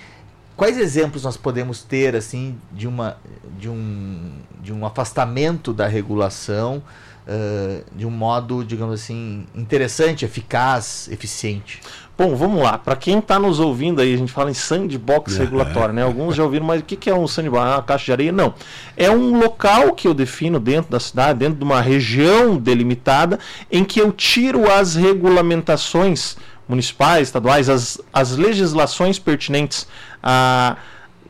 quais 0.60 0.76
exemplos 0.76 1.24
nós 1.24 1.38
podemos 1.38 1.82
ter 1.82 2.14
assim 2.14 2.54
de 2.70 2.86
uma 2.86 3.16
de 3.58 3.66
um 3.66 4.30
de 4.60 4.74
um 4.74 4.84
afastamento 4.84 5.72
da 5.72 5.86
regulação 5.86 6.82
uh, 7.26 7.82
de 7.96 8.04
um 8.04 8.10
modo 8.10 8.62
digamos 8.62 9.00
assim 9.00 9.46
interessante 9.54 10.22
eficaz 10.22 11.08
eficiente 11.10 11.80
Bom, 12.18 12.36
vamos 12.36 12.62
lá. 12.62 12.76
Para 12.76 12.96
quem 12.96 13.18
está 13.18 13.38
nos 13.38 13.58
ouvindo 13.58 14.02
aí, 14.02 14.12
a 14.12 14.16
gente 14.18 14.30
fala 14.30 14.50
em 14.50 14.54
sandbox 14.54 15.38
regulatório, 15.38 15.94
né? 15.94 16.02
Alguns 16.02 16.36
já 16.36 16.44
ouviram, 16.44 16.66
mas 16.66 16.82
o 16.82 16.84
que 16.84 17.08
é 17.08 17.14
um 17.14 17.26
sandbox? 17.26 17.64
Ah, 17.64 17.76
uma 17.76 17.82
caixa 17.82 18.04
de 18.04 18.12
areia? 18.12 18.30
Não. 18.30 18.52
É 18.94 19.10
um 19.10 19.38
local 19.38 19.94
que 19.94 20.06
eu 20.06 20.12
defino 20.12 20.60
dentro 20.60 20.90
da 20.90 21.00
cidade, 21.00 21.38
dentro 21.38 21.54
de 21.54 21.64
uma 21.64 21.80
região 21.80 22.58
delimitada, 22.58 23.38
em 23.72 23.82
que 23.82 23.98
eu 23.98 24.12
tiro 24.12 24.70
as 24.70 24.96
regulamentações 24.96 26.36
municipais, 26.70 27.28
estaduais, 27.28 27.68
as, 27.68 28.00
as 28.12 28.36
legislações 28.36 29.18
pertinentes 29.18 29.86
a, 30.22 30.76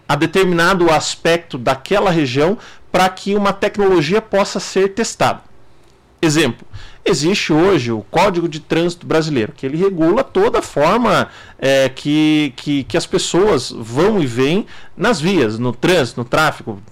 a 0.09 0.15
determinado 0.15 0.91
aspecto 0.91 1.59
daquela 1.59 2.11
região 2.11 2.57
para 2.93 3.09
que 3.09 3.35
uma 3.35 3.53
tecnologia 3.53 4.21
possa 4.21 4.61
ser 4.61 4.91
testada. 4.91 5.41
Exemplo, 6.23 6.67
existe 7.05 7.53
hoje 7.53 7.91
o 7.91 8.03
Código 8.03 8.49
de 8.49 8.61
Trânsito 8.61 9.07
Brasileiro, 9.07 9.53
que 9.57 9.65
ele 9.65 9.79
regula 9.79 10.23
toda 10.23 10.59
a 10.59 10.63
forma 10.63 11.29
é, 11.59 11.89
que, 11.89 12.53
que, 12.57 12.85
que 12.85 12.97
as 12.97 13.07
pessoas 13.07 13.71
vão 13.71 14.21
e 14.21 14.27
vêm 14.27 14.67
nas 14.97 15.21
vias, 15.21 15.59
no 15.59 15.73
trânsito, 15.73 16.21
no 16.21 16.25
tráfego, 16.27 16.83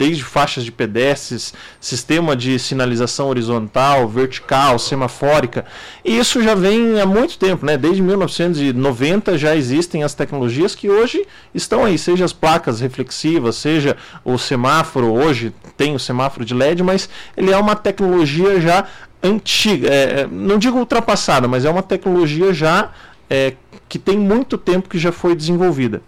desde 0.00 0.24
faixas 0.24 0.64
de 0.64 0.72
pedestres, 0.72 1.52
sistema 1.78 2.34
de 2.34 2.58
sinalização 2.58 3.28
horizontal, 3.28 4.08
vertical, 4.08 4.78
semafórica. 4.78 5.66
E 6.02 6.16
isso 6.16 6.42
já 6.42 6.54
vem 6.54 6.98
há 6.98 7.04
muito 7.04 7.36
tempo, 7.36 7.66
né? 7.66 7.76
Desde 7.76 8.00
1990 8.00 9.36
já 9.36 9.54
existem 9.54 10.02
as 10.02 10.14
tecnologias 10.14 10.74
que 10.74 10.88
hoje 10.88 11.26
estão 11.54 11.84
aí, 11.84 11.98
seja 11.98 12.24
as 12.24 12.32
placas 12.32 12.80
reflexivas, 12.80 13.56
seja 13.56 13.94
o 14.24 14.38
semáforo, 14.38 15.12
hoje 15.12 15.52
tem 15.76 15.94
o 15.94 15.98
semáforo 15.98 16.46
de 16.46 16.54
LED, 16.54 16.82
mas 16.82 17.06
ele 17.36 17.50
é 17.50 17.56
uma 17.58 17.76
tecnologia 17.76 18.58
já 18.58 18.86
antiga, 19.22 19.86
é, 19.90 20.20
é, 20.22 20.26
não 20.26 20.56
digo 20.56 20.78
ultrapassada, 20.78 21.46
mas 21.46 21.66
é 21.66 21.70
uma 21.70 21.82
tecnologia 21.82 22.54
já 22.54 22.90
é, 23.28 23.52
que 23.86 23.98
tem 23.98 24.16
muito 24.16 24.56
tempo 24.56 24.88
que 24.88 24.98
já 24.98 25.12
foi 25.12 25.36
desenvolvida. 25.36 26.00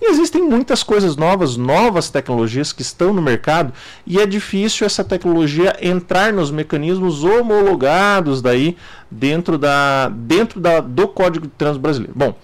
E 0.00 0.10
existem 0.10 0.42
muitas 0.42 0.82
coisas 0.82 1.16
novas, 1.16 1.56
novas 1.56 2.10
tecnologias 2.10 2.72
que 2.72 2.82
estão 2.82 3.14
no 3.14 3.22
mercado 3.22 3.72
e 4.06 4.20
é 4.20 4.26
difícil 4.26 4.86
essa 4.86 5.02
tecnologia 5.02 5.76
entrar 5.80 6.32
nos 6.32 6.50
mecanismos 6.50 7.24
homologados 7.24 8.42
daí 8.42 8.76
dentro, 9.10 9.56
da, 9.56 10.08
dentro 10.08 10.60
da, 10.60 10.80
do 10.80 11.08
Código 11.08 11.46
de 11.46 11.52
Trânsito 11.52 11.80
Brasileiro. 11.80 12.12
Bom, 12.14 12.34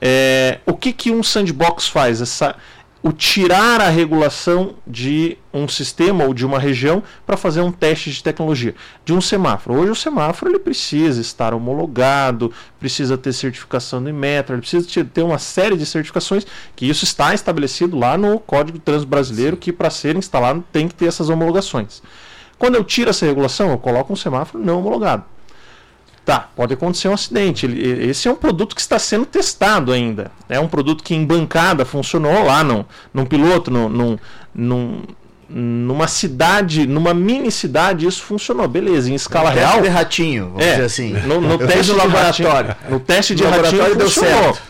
é, 0.00 0.58
o 0.66 0.74
que, 0.74 0.92
que 0.92 1.10
um 1.10 1.22
sandbox 1.22 1.88
faz? 1.88 2.20
Essa, 2.20 2.54
o 3.02 3.12
tirar 3.12 3.80
a 3.80 3.88
regulação 3.88 4.74
de 4.86 5.38
um 5.54 5.68
sistema 5.68 6.24
ou 6.24 6.34
de 6.34 6.44
uma 6.44 6.58
região 6.58 7.02
para 7.24 7.36
fazer 7.36 7.60
um 7.60 7.70
teste 7.70 8.10
de 8.10 8.22
tecnologia 8.22 8.74
de 9.04 9.12
um 9.12 9.20
semáforo. 9.20 9.78
Hoje 9.78 9.92
o 9.92 9.94
semáforo 9.94 10.50
ele 10.50 10.58
precisa 10.58 11.20
estar 11.20 11.54
homologado, 11.54 12.52
precisa 12.78 13.16
ter 13.16 13.32
certificação 13.32 14.02
do 14.02 14.10
Inmetro, 14.10 14.54
ele 14.54 14.62
precisa 14.62 15.04
ter 15.04 15.22
uma 15.22 15.38
série 15.38 15.76
de 15.76 15.86
certificações 15.86 16.46
que 16.74 16.88
isso 16.88 17.04
está 17.04 17.32
estabelecido 17.32 17.96
lá 17.96 18.18
no 18.18 18.40
Código 18.40 18.78
Trânsito 18.78 19.08
Brasileiro 19.08 19.56
que 19.56 19.72
para 19.72 19.90
ser 19.90 20.16
instalado 20.16 20.64
tem 20.72 20.88
que 20.88 20.94
ter 20.94 21.06
essas 21.06 21.28
homologações. 21.28 22.02
Quando 22.58 22.74
eu 22.74 22.82
tiro 22.82 23.10
essa 23.10 23.24
regulação, 23.24 23.70
eu 23.70 23.78
coloco 23.78 24.12
um 24.12 24.16
semáforo 24.16 24.62
não 24.62 24.80
homologado. 24.80 25.24
Tá, 26.28 26.46
pode 26.54 26.74
acontecer 26.74 27.08
um 27.08 27.14
acidente. 27.14 27.64
Esse 27.64 28.28
é 28.28 28.30
um 28.30 28.34
produto 28.34 28.76
que 28.76 28.82
está 28.82 28.98
sendo 28.98 29.24
testado 29.24 29.92
ainda. 29.92 30.30
É 30.46 30.60
um 30.60 30.68
produto 30.68 31.02
que 31.02 31.14
em 31.14 31.24
bancada 31.24 31.86
funcionou 31.86 32.44
lá 32.44 32.62
num, 32.62 32.84
num 33.14 33.24
piloto, 33.24 33.70
num, 33.70 33.88
num, 33.88 34.18
num 34.54 35.02
numa 35.48 36.06
cidade, 36.06 36.86
numa 36.86 37.14
mini 37.14 37.50
cidade, 37.50 38.06
isso 38.06 38.22
funcionou. 38.22 38.68
Beleza, 38.68 39.10
em 39.10 39.14
escala 39.14 39.48
real. 39.48 39.68
Teste 39.68 39.82
de 39.84 39.88
ratinho, 39.88 40.44
vamos 40.48 40.66
é, 40.66 40.70
dizer 40.72 40.84
assim. 40.84 41.12
No, 41.26 41.40
no 41.40 41.56
teste 41.66 41.92
de 41.92 41.98
laboratório. 41.98 42.76
No 42.90 43.00
teste 43.00 43.34
de 43.34 43.44
no 43.44 43.50
ratinho 43.50 43.96
deu 43.96 44.10
certo. 44.10 44.60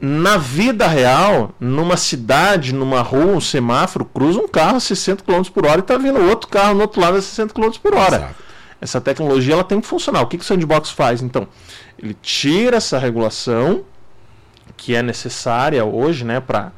Na 0.00 0.36
vida 0.36 0.86
real, 0.86 1.52
numa 1.58 1.96
cidade, 1.96 2.72
numa 2.72 3.02
rua, 3.02 3.32
um 3.32 3.40
semáforo, 3.40 4.04
cruza 4.04 4.38
um 4.38 4.46
carro 4.46 4.76
a 4.76 4.80
60 4.80 5.24
km 5.24 5.42
por 5.52 5.66
hora 5.66 5.78
e 5.78 5.80
está 5.80 5.98
vindo 5.98 6.20
outro 6.28 6.48
carro 6.48 6.74
no 6.74 6.82
outro 6.82 7.00
lado 7.00 7.16
a 7.16 7.20
60 7.20 7.52
km 7.52 7.70
por 7.82 7.92
hora. 7.96 8.18
Exato. 8.18 8.51
Essa 8.82 9.00
tecnologia 9.00 9.54
ela 9.54 9.62
tem 9.62 9.80
que 9.80 9.86
funcionar. 9.86 10.22
O 10.22 10.26
que, 10.26 10.36
que 10.36 10.42
o 10.42 10.46
Sandbox 10.46 10.90
faz? 10.90 11.22
Então, 11.22 11.46
ele 11.96 12.16
tira 12.20 12.78
essa 12.78 12.98
regulação 12.98 13.84
que 14.76 14.92
é 14.96 15.00
necessária 15.00 15.84
hoje 15.84 16.24
né, 16.24 16.40
para 16.40 16.72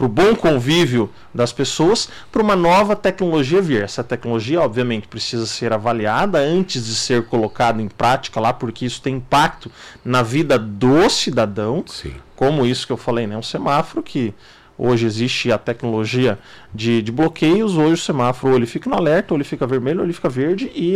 o 0.00 0.06
bom 0.06 0.36
convívio 0.36 1.10
das 1.34 1.52
pessoas 1.52 2.08
para 2.30 2.40
uma 2.40 2.54
nova 2.54 2.94
tecnologia 2.94 3.60
vir. 3.60 3.82
Essa 3.82 4.04
tecnologia, 4.04 4.60
obviamente, 4.60 5.08
precisa 5.08 5.46
ser 5.46 5.72
avaliada 5.72 6.38
antes 6.38 6.86
de 6.86 6.94
ser 6.94 7.24
colocada 7.24 7.82
em 7.82 7.88
prática 7.88 8.38
lá, 8.38 8.52
porque 8.52 8.86
isso 8.86 9.02
tem 9.02 9.16
impacto 9.16 9.72
na 10.04 10.22
vida 10.22 10.56
do 10.56 11.10
cidadão. 11.10 11.82
Sim. 11.88 12.14
Como 12.36 12.64
isso 12.64 12.86
que 12.86 12.92
eu 12.92 12.96
falei, 12.96 13.26
né? 13.26 13.36
Um 13.36 13.42
semáforo 13.42 14.00
que 14.00 14.32
Hoje 14.78 15.06
existe 15.06 15.50
a 15.50 15.58
tecnologia 15.58 16.38
de, 16.72 17.02
de 17.02 17.10
bloqueios, 17.10 17.76
hoje 17.76 17.94
o 17.94 17.96
semáforo 17.96 18.52
ou 18.52 18.58
ele 18.58 18.66
fica 18.66 18.88
no 18.88 18.94
alerta, 18.94 19.34
ou 19.34 19.36
ele 19.36 19.42
fica 19.42 19.66
vermelho, 19.66 19.98
ou 19.98 20.06
ele 20.06 20.12
fica 20.12 20.28
verde, 20.28 20.70
e 20.72 20.94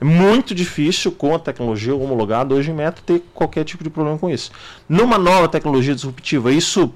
é 0.00 0.04
muito 0.04 0.54
difícil 0.54 1.10
com 1.10 1.34
a 1.34 1.38
tecnologia 1.38 1.94
homologada 1.94 2.54
hoje 2.54 2.70
em 2.70 2.74
meta 2.74 3.02
ter 3.04 3.24
qualquer 3.34 3.64
tipo 3.64 3.82
de 3.82 3.90
problema 3.90 4.16
com 4.16 4.30
isso. 4.30 4.52
Numa 4.88 5.18
nova 5.18 5.48
tecnologia 5.48 5.92
disruptiva, 5.92 6.52
isso 6.52 6.94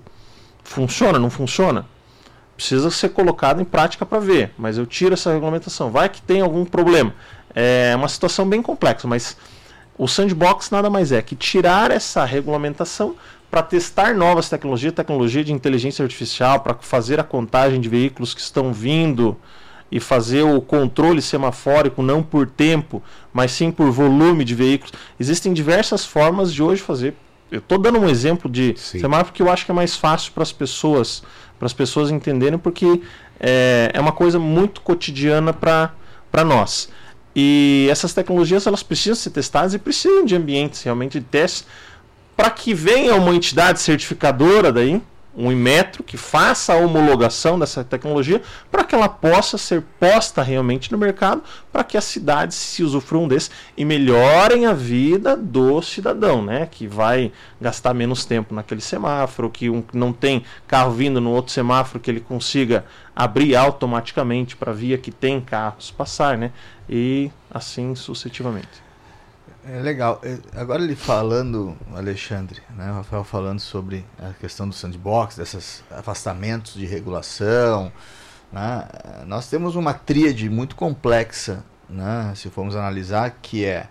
funciona, 0.62 1.18
não 1.18 1.30
funciona? 1.30 1.84
Precisa 2.54 2.90
ser 2.90 3.08
colocado 3.08 3.60
em 3.60 3.64
prática 3.64 4.06
para 4.06 4.20
ver, 4.20 4.52
mas 4.56 4.78
eu 4.78 4.86
tiro 4.86 5.14
essa 5.14 5.32
regulamentação. 5.32 5.90
Vai 5.90 6.08
que 6.08 6.22
tem 6.22 6.42
algum 6.42 6.64
problema. 6.64 7.12
É 7.52 7.92
uma 7.96 8.06
situação 8.06 8.48
bem 8.48 8.62
complexa, 8.62 9.08
mas 9.08 9.36
o 9.98 10.06
sandbox 10.06 10.70
nada 10.70 10.88
mais 10.88 11.10
é 11.10 11.20
que 11.20 11.34
tirar 11.34 11.90
essa 11.90 12.24
regulamentação 12.24 13.16
para 13.50 13.62
testar 13.62 14.14
novas 14.14 14.48
tecnologias, 14.48 14.92
tecnologia 14.92 15.42
de 15.42 15.52
inteligência 15.52 16.02
artificial, 16.02 16.60
para 16.60 16.74
fazer 16.74 17.18
a 17.18 17.24
contagem 17.24 17.80
de 17.80 17.88
veículos 17.88 18.32
que 18.32 18.40
estão 18.40 18.72
vindo 18.72 19.36
e 19.90 19.98
fazer 19.98 20.42
o 20.42 20.60
controle 20.60 21.20
semafórico 21.20 22.00
não 22.00 22.22
por 22.22 22.46
tempo, 22.46 23.02
mas 23.32 23.50
sim 23.50 23.72
por 23.72 23.90
volume 23.90 24.44
de 24.44 24.54
veículos. 24.54 24.92
Existem 25.18 25.52
diversas 25.52 26.04
formas 26.04 26.54
de 26.54 26.62
hoje 26.62 26.80
fazer. 26.80 27.14
Eu 27.50 27.58
estou 27.58 27.76
dando 27.76 27.98
um 27.98 28.08
exemplo 28.08 28.48
de 28.48 28.74
sim. 28.76 29.00
semáforo 29.00 29.32
que 29.32 29.42
eu 29.42 29.50
acho 29.50 29.64
que 29.64 29.72
é 29.72 29.74
mais 29.74 29.96
fácil 29.96 30.30
para 30.30 30.44
as 30.44 30.52
pessoas, 30.52 31.24
para 31.58 31.66
as 31.66 31.72
pessoas 31.72 32.12
entenderem, 32.12 32.56
porque 32.56 33.02
é, 33.40 33.90
é 33.92 34.00
uma 34.00 34.12
coisa 34.12 34.38
muito 34.38 34.80
cotidiana 34.80 35.52
para 35.52 36.44
nós. 36.44 36.88
E 37.34 37.88
essas 37.90 38.14
tecnologias 38.14 38.66
elas 38.68 38.84
precisam 38.84 39.16
ser 39.16 39.30
testadas 39.30 39.74
e 39.74 39.78
precisam 39.78 40.24
de 40.24 40.36
ambientes 40.36 40.82
realmente 40.82 41.18
de 41.18 41.26
testes 41.26 41.66
para 42.40 42.50
que 42.50 42.72
venha 42.72 43.14
uma 43.16 43.34
entidade 43.34 43.82
certificadora 43.82 44.72
daí, 44.72 45.02
um 45.36 45.52
Inmetro 45.52 46.02
que 46.02 46.16
faça 46.16 46.72
a 46.72 46.76
homologação 46.76 47.58
dessa 47.58 47.84
tecnologia 47.84 48.40
para 48.70 48.82
que 48.82 48.94
ela 48.94 49.10
possa 49.10 49.58
ser 49.58 49.82
posta 50.00 50.42
realmente 50.42 50.90
no 50.90 50.96
mercado, 50.96 51.42
para 51.70 51.84
que 51.84 51.98
as 51.98 52.04
cidades 52.04 52.56
se 52.56 52.82
usufruam 52.82 53.28
desse 53.28 53.50
e 53.76 53.84
melhorem 53.84 54.64
a 54.64 54.72
vida 54.72 55.36
do 55.36 55.82
cidadão, 55.82 56.42
né? 56.42 56.64
Que 56.64 56.86
vai 56.86 57.30
gastar 57.60 57.92
menos 57.92 58.24
tempo 58.24 58.54
naquele 58.54 58.80
semáforo, 58.80 59.50
que 59.50 59.68
um, 59.68 59.84
não 59.92 60.10
tem 60.10 60.42
carro 60.66 60.92
vindo 60.92 61.20
no 61.20 61.32
outro 61.32 61.52
semáforo 61.52 62.00
que 62.00 62.10
ele 62.10 62.20
consiga 62.20 62.86
abrir 63.14 63.54
automaticamente 63.54 64.56
para 64.56 64.72
via 64.72 64.96
que 64.96 65.12
tem 65.12 65.42
carros 65.42 65.90
passar, 65.90 66.38
né? 66.38 66.52
E 66.88 67.30
assim 67.50 67.94
sucessivamente. 67.94 68.89
É 69.64 69.78
legal. 69.78 70.20
É, 70.22 70.38
agora 70.58 70.82
ele 70.82 70.96
falando, 70.96 71.76
Alexandre, 71.94 72.62
né, 72.70 72.90
o 72.90 72.94
Rafael 72.94 73.24
falando 73.24 73.60
sobre 73.60 74.04
a 74.18 74.32
questão 74.32 74.66
do 74.66 74.74
sandbox, 74.74 75.36
desses 75.36 75.84
afastamentos 75.90 76.74
de 76.74 76.86
regulação. 76.86 77.92
Né, 78.50 78.88
nós 79.26 79.48
temos 79.48 79.76
uma 79.76 79.92
tríade 79.92 80.48
muito 80.48 80.74
complexa, 80.74 81.62
né, 81.88 82.32
se 82.34 82.48
formos 82.48 82.74
analisar, 82.74 83.30
que 83.42 83.64
é 83.64 83.86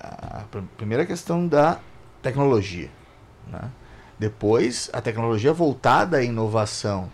a 0.00 0.44
primeira 0.76 1.04
questão 1.04 1.46
da 1.46 1.78
tecnologia. 2.22 2.90
Né, 3.46 3.70
depois, 4.18 4.88
a 4.92 5.02
tecnologia 5.02 5.52
voltada 5.52 6.16
à 6.16 6.22
inovação. 6.22 7.10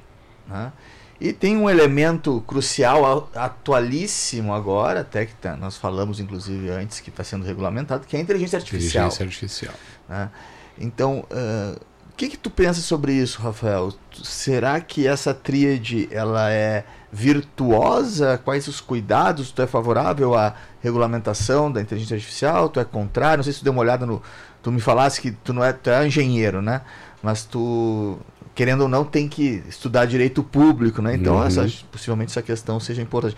Né, 0.47 0.73
e 1.21 1.35
tem 1.35 1.57
um 1.57 1.69
elemento 1.69 2.43
crucial, 2.47 3.29
atualíssimo 3.35 4.55
agora, 4.55 5.01
até 5.01 5.27
que 5.27 5.35
tá, 5.35 5.55
nós 5.55 5.77
falamos 5.77 6.19
inclusive 6.19 6.71
antes 6.71 7.01
que 7.01 7.11
está 7.11 7.23
sendo 7.23 7.45
regulamentado, 7.45 8.07
que 8.07 8.17
é 8.17 8.19
a 8.19 8.23
inteligência 8.23 8.57
artificial. 8.57 9.09
Inteligência 9.09 9.25
artificial. 9.27 9.75
Né? 10.09 10.31
Então, 10.79 11.27
uh, 11.31 11.79
o 12.11 12.17
que, 12.17 12.29
que 12.29 12.39
tu 12.39 12.49
pensa 12.49 12.81
sobre 12.81 13.13
isso, 13.13 13.41
Rafael? 13.43 13.93
Será 14.23 14.81
que 14.81 15.07
essa 15.07 15.35
tríade 15.35 16.09
ela 16.11 16.51
é 16.51 16.85
virtuosa? 17.13 18.41
Quais 18.43 18.67
os 18.67 18.81
cuidados? 18.81 19.51
Tu 19.51 19.61
é 19.61 19.67
favorável 19.67 20.35
à 20.35 20.55
regulamentação 20.83 21.71
da 21.71 21.83
inteligência 21.83 22.15
artificial? 22.15 22.71
Tu 22.71 22.81
é 22.81 22.85
contrário? 22.85 23.39
Não 23.39 23.45
sei 23.45 23.53
se 23.53 23.59
tu 23.59 23.65
deu 23.65 23.73
uma 23.75 23.83
olhada 23.83 24.07
no. 24.07 24.23
Tu 24.63 24.73
me 24.73 24.81
falasse 24.81 25.21
que 25.21 25.31
tu 25.31 25.53
não 25.53 25.65
é, 25.65 25.73
tu 25.73 25.91
é 25.91 26.07
engenheiro, 26.07 26.63
né? 26.63 26.83
Mas 27.23 27.45
tu 27.45 28.19
querendo 28.61 28.83
ou 28.83 28.89
não, 28.91 29.07
tem 29.07 29.27
que 29.27 29.63
estudar 29.71 30.05
direito 30.05 30.43
público, 30.43 31.01
né? 31.01 31.15
Então, 31.15 31.37
uhum. 31.37 31.47
essa, 31.47 31.67
possivelmente 31.91 32.31
essa 32.31 32.43
questão 32.43 32.79
seja 32.79 33.01
importante. 33.01 33.35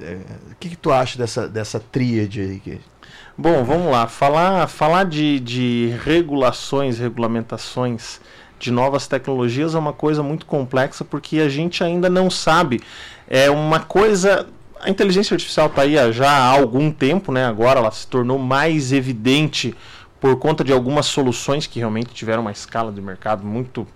É, 0.00 0.16
o 0.50 0.54
que, 0.58 0.70
que, 0.70 0.76
tu 0.76 0.90
acha 0.90 1.18
dessa, 1.18 1.46
dessa 1.46 1.78
tríade 1.78 2.40
aí? 2.40 2.58
Que... 2.58 2.80
Bom, 3.36 3.62
vamos 3.64 3.92
lá. 3.92 4.06
Falar, 4.06 4.66
falar 4.68 5.04
de, 5.04 5.38
de 5.40 5.94
regulações, 6.02 6.98
regulamentações 6.98 8.18
de 8.58 8.70
novas 8.70 9.06
tecnologias 9.06 9.74
é 9.74 9.78
uma 9.78 9.92
coisa 9.92 10.22
muito 10.22 10.46
complexa 10.46 11.04
porque 11.04 11.40
a 11.40 11.50
gente 11.50 11.84
ainda 11.84 12.08
não 12.08 12.30
sabe. 12.30 12.80
É 13.28 13.50
uma 13.50 13.78
coisa. 13.78 14.46
A 14.80 14.88
inteligência 14.88 15.34
artificial 15.34 15.66
está 15.66 15.82
aí 15.82 15.96
já 16.14 16.30
há 16.30 16.46
algum 16.46 16.90
tempo, 16.90 17.30
né? 17.30 17.44
Agora 17.44 17.78
ela 17.78 17.90
se 17.90 18.06
tornou 18.06 18.38
mais 18.38 18.90
evidente 18.90 19.74
por 20.18 20.34
conta 20.38 20.64
de 20.64 20.72
algumas 20.72 21.04
soluções 21.04 21.66
que 21.66 21.78
realmente 21.78 22.14
tiveram 22.14 22.40
uma 22.40 22.52
escala 22.52 22.90
de 22.90 23.02
mercado 23.02 23.44
muito 23.44 23.86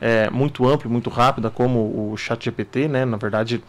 é, 0.00 0.30
muito 0.30 0.66
ampla 0.66 0.88
e 0.88 0.92
muito 0.92 1.10
rápida, 1.10 1.50
como 1.50 2.10
o 2.12 2.16
ChatGPT, 2.16 2.88
né? 2.88 3.04
Na 3.04 3.16
verdade, 3.16 3.62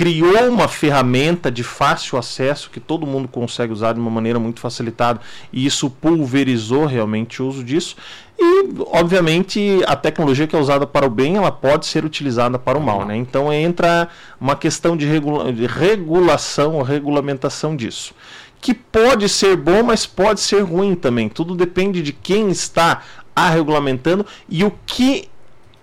criou 0.00 0.48
uma 0.48 0.66
ferramenta 0.66 1.50
de 1.50 1.62
fácil 1.62 2.16
acesso 2.16 2.70
que 2.70 2.80
todo 2.80 3.06
mundo 3.06 3.28
consegue 3.28 3.70
usar 3.70 3.92
de 3.92 4.00
uma 4.00 4.10
maneira 4.10 4.38
muito 4.38 4.58
facilitada 4.58 5.20
e 5.52 5.66
isso 5.66 5.90
pulverizou 5.90 6.86
realmente 6.86 7.42
o 7.42 7.46
uso 7.46 7.62
disso. 7.62 7.96
E, 8.38 8.64
obviamente, 8.86 9.82
a 9.86 9.94
tecnologia 9.94 10.46
que 10.46 10.56
é 10.56 10.58
usada 10.58 10.86
para 10.86 11.04
o 11.04 11.10
bem, 11.10 11.36
ela 11.36 11.52
pode 11.52 11.84
ser 11.84 12.06
utilizada 12.06 12.58
para 12.58 12.78
o 12.78 12.80
mal. 12.80 13.04
Né? 13.04 13.14
Então 13.16 13.52
entra 13.52 14.08
uma 14.40 14.56
questão 14.56 14.96
de, 14.96 15.04
regula 15.04 15.52
de 15.52 15.66
regulação 15.66 16.76
ou 16.76 16.82
regulamentação 16.82 17.76
disso. 17.76 18.14
Que 18.58 18.72
pode 18.72 19.28
ser 19.28 19.54
bom, 19.54 19.82
mas 19.82 20.06
pode 20.06 20.40
ser 20.40 20.60
ruim 20.62 20.94
também. 20.94 21.28
Tudo 21.28 21.54
depende 21.54 22.00
de 22.00 22.14
quem 22.14 22.48
está 22.48 23.02
a 23.36 23.50
regulamentando 23.50 24.24
e 24.48 24.64
o 24.64 24.72
que 24.86 25.28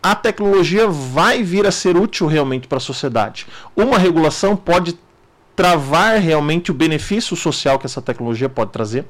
a 0.02 0.16
tecnologia 0.16 0.88
vai 0.88 1.44
vir 1.44 1.66
a 1.66 1.72
ser 1.72 1.98
útil 1.98 2.28
realmente 2.28 2.68
para 2.68 2.78
a 2.78 2.82
sociedade. 2.82 3.48
Uma 3.76 3.98
regulação 3.98 4.56
pode 4.56 4.98
travar 5.56 6.20
realmente 6.20 6.70
o 6.72 6.74
benefício 6.74 7.36
social 7.36 7.80
que 7.80 7.86
essa 7.86 8.02
tecnologia 8.02 8.48
pode 8.48 8.72
trazer, 8.72 9.06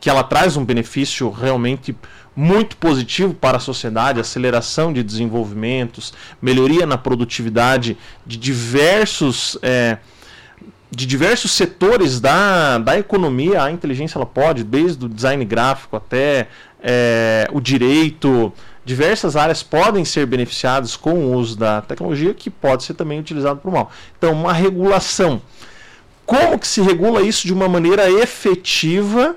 que 0.00 0.08
ela 0.08 0.22
traz 0.22 0.56
um 0.56 0.64
benefício 0.64 1.30
realmente 1.30 1.96
muito 2.36 2.76
positivo 2.76 3.34
para 3.34 3.56
a 3.56 3.60
sociedade, 3.60 4.20
aceleração 4.20 4.92
de 4.92 5.02
desenvolvimentos, 5.02 6.12
melhoria 6.40 6.86
na 6.86 6.96
produtividade 6.96 7.96
de 8.24 8.36
diversos 8.36 9.58
é, 9.62 9.98
de 10.90 11.04
diversos 11.04 11.50
setores 11.50 12.20
da, 12.20 12.78
da 12.78 12.98
economia, 12.98 13.62
a 13.62 13.70
inteligência 13.70 14.18
ela 14.18 14.26
pode, 14.26 14.64
desde 14.64 15.04
o 15.04 15.08
design 15.08 15.44
gráfico 15.44 15.96
até 15.96 16.48
é, 16.82 17.46
o 17.52 17.60
direito, 17.60 18.52
diversas 18.88 19.36
áreas 19.36 19.62
podem 19.62 20.02
ser 20.02 20.24
beneficiadas 20.24 20.96
com 20.96 21.12
o 21.12 21.34
uso 21.34 21.58
da 21.58 21.82
tecnologia 21.82 22.32
que 22.32 22.48
pode 22.48 22.84
ser 22.84 22.94
também 22.94 23.20
utilizado 23.20 23.60
para 23.60 23.68
o 23.68 23.72
mal. 23.72 23.90
Então, 24.16 24.32
uma 24.32 24.50
regulação. 24.50 25.42
Como 26.24 26.58
que 26.58 26.66
se 26.66 26.80
regula 26.80 27.20
isso 27.20 27.46
de 27.46 27.52
uma 27.52 27.68
maneira 27.68 28.10
efetiva 28.10 29.36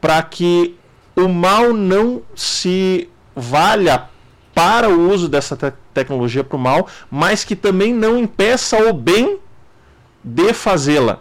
para 0.00 0.20
que 0.24 0.76
o 1.14 1.28
mal 1.28 1.72
não 1.72 2.20
se 2.34 3.08
valha 3.34 4.08
para 4.52 4.88
o 4.88 5.08
uso 5.08 5.28
dessa 5.28 5.56
te 5.56 5.72
tecnologia 5.92 6.42
para 6.42 6.56
o 6.56 6.60
mal, 6.60 6.88
mas 7.08 7.44
que 7.44 7.54
também 7.54 7.94
não 7.94 8.18
impeça 8.18 8.76
o 8.90 8.92
bem 8.92 9.38
de 10.24 10.52
fazê-la? 10.52 11.20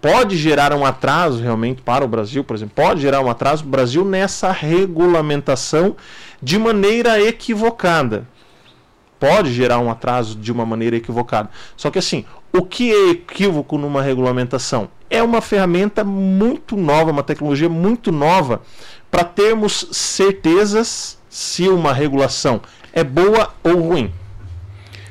Pode 0.00 0.36
gerar 0.36 0.72
um 0.72 0.84
atraso 0.84 1.42
realmente 1.42 1.82
para 1.82 2.04
o 2.04 2.08
Brasil, 2.08 2.42
por 2.42 2.56
exemplo, 2.56 2.74
pode 2.74 3.02
gerar 3.02 3.20
um 3.20 3.28
atraso 3.28 3.62
para 3.62 3.68
o 3.68 3.70
Brasil 3.70 4.04
nessa 4.04 4.50
regulamentação 4.50 5.94
de 6.42 6.58
maneira 6.58 7.20
equivocada. 7.20 8.26
Pode 9.18 9.52
gerar 9.52 9.78
um 9.78 9.90
atraso 9.90 10.38
de 10.38 10.50
uma 10.50 10.64
maneira 10.64 10.96
equivocada. 10.96 11.50
Só 11.76 11.90
que 11.90 11.98
assim, 11.98 12.24
o 12.50 12.62
que 12.62 12.90
é 12.90 13.10
equívoco 13.10 13.76
numa 13.76 14.00
regulamentação? 14.00 14.88
É 15.10 15.22
uma 15.22 15.42
ferramenta 15.42 16.02
muito 16.02 16.76
nova, 16.76 17.10
uma 17.10 17.22
tecnologia 17.22 17.68
muito 17.68 18.10
nova 18.10 18.62
para 19.10 19.22
termos 19.24 19.86
certezas 19.92 21.18
se 21.28 21.68
uma 21.68 21.92
regulação 21.92 22.62
é 22.92 23.04
boa 23.04 23.52
ou 23.62 23.76
ruim. 23.80 24.10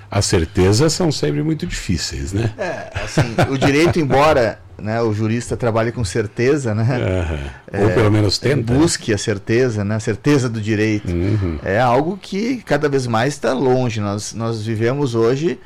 As 0.09 0.25
certezas 0.25 0.93
são 0.93 1.11
sempre 1.11 1.43
muito 1.43 1.67
difíceis, 1.67 2.33
né? 2.33 2.51
É, 2.57 3.03
assim, 3.03 3.35
o 3.51 3.57
direito, 3.57 3.99
embora 3.99 4.59
né, 4.81 5.01
o 5.01 5.13
jurista 5.13 5.55
trabalhe 5.57 5.91
com 5.91 6.03
certeza, 6.03 6.73
né? 6.73 6.83
Uhum. 7.73 7.83
Ou 7.83 7.89
pelo 7.91 8.11
menos 8.11 8.37
tenta. 8.37 8.73
Busque 8.73 9.13
a 9.13 9.17
certeza, 9.17 9.83
né? 9.83 9.95
A 9.95 9.99
certeza 9.99 10.49
do 10.49 10.61
direito. 10.61 11.11
Uhum. 11.11 11.59
É 11.63 11.79
algo 11.79 12.17
que 12.17 12.57
cada 12.63 12.89
vez 12.89 13.07
mais 13.07 13.33
está 13.33 13.53
longe. 13.53 13.99
Nós, 13.99 14.33
nós 14.33 14.65
vivemos 14.65 15.15
hoje, 15.15 15.59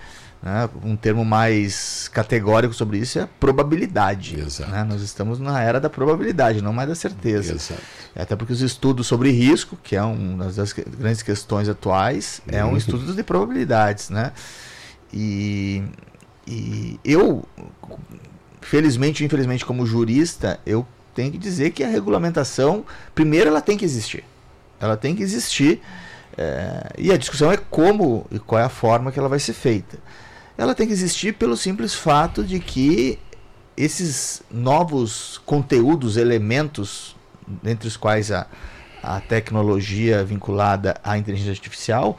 né, 0.44 0.70
um 0.84 0.96
termo 0.98 1.24
mais 1.24 2.10
categórico 2.10 2.74
sobre 2.74 2.98
isso 2.98 3.18
é 3.18 3.28
probabilidade. 3.40 4.36
Né? 4.68 4.84
Nós 4.84 5.02
estamos 5.02 5.40
na 5.40 5.62
era 5.62 5.80
da 5.80 5.90
probabilidade, 5.90 6.62
não 6.62 6.74
mais 6.74 6.90
da 6.90 6.96
certeza. 6.96 7.54
Exato. 7.54 7.82
Até 8.14 8.36
porque 8.36 8.52
os 8.52 8.62
estudos 8.62 9.08
sobre 9.08 9.32
risco, 9.32 9.78
que 9.82 9.96
é 9.96 10.04
uma 10.04 10.52
das 10.52 10.74
grandes 10.74 11.22
questões 11.24 11.70
atuais, 11.70 12.42
uhum. 12.46 12.58
é 12.58 12.66
um 12.66 12.70
uhum. 12.72 12.78
estudo 12.78 13.14
de 13.14 13.24
probabilidades, 13.24 14.10
né? 14.10 14.34
E, 15.14 15.84
e 16.46 17.00
eu 17.06 17.46
felizmente 18.66 19.24
ou 19.24 19.26
infelizmente, 19.26 19.66
como 19.66 19.86
jurista, 19.86 20.60
eu 20.66 20.86
tenho 21.14 21.32
que 21.32 21.38
dizer 21.38 21.72
que 21.72 21.84
a 21.84 21.88
regulamentação, 21.88 22.86
primeiro, 23.14 23.50
ela 23.50 23.62
tem 23.62 23.78
que 23.78 23.86
existir. 23.86 24.24
Ela 24.80 24.98
tem 24.98 25.16
que 25.16 25.24
existir. 25.24 25.82
É, 26.38 26.92
e 26.98 27.12
a 27.12 27.18
discussão 27.18 27.52
é 27.52 27.58
como 27.58 28.26
e 28.32 28.40
qual 28.40 28.60
é 28.60 28.66
a 28.66 28.70
forma 28.70 29.12
que 29.12 29.20
ela 29.20 29.30
vai 29.30 29.40
ser 29.40 29.54
feita. 29.54 29.98
Ela 30.58 30.74
tem 30.74 30.88
que 30.88 30.94
existir 30.94 31.34
pelo 31.34 31.56
simples 31.56 31.94
fato 31.94 32.44
de 32.44 32.60
que 32.60 33.20
esses 33.76 34.42
novos 34.52 35.42
conteúdos, 35.46 36.18
elementos, 36.18 37.16
entre 37.64 37.88
os 37.88 37.98
quais 37.98 38.32
a, 38.32 38.48
a 39.02 39.20
tecnologia 39.20 40.24
vinculada 40.24 40.96
à 41.04 41.18
inteligência 41.18 41.52
artificial, 41.52 42.18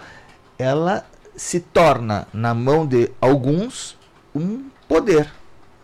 ela 0.58 1.04
se 1.36 1.60
torna, 1.60 2.26
na 2.32 2.54
mão 2.54 2.86
de 2.86 3.10
alguns, 3.20 3.96
um 4.34 4.68
poder. 4.88 5.32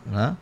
Né? 0.07 0.37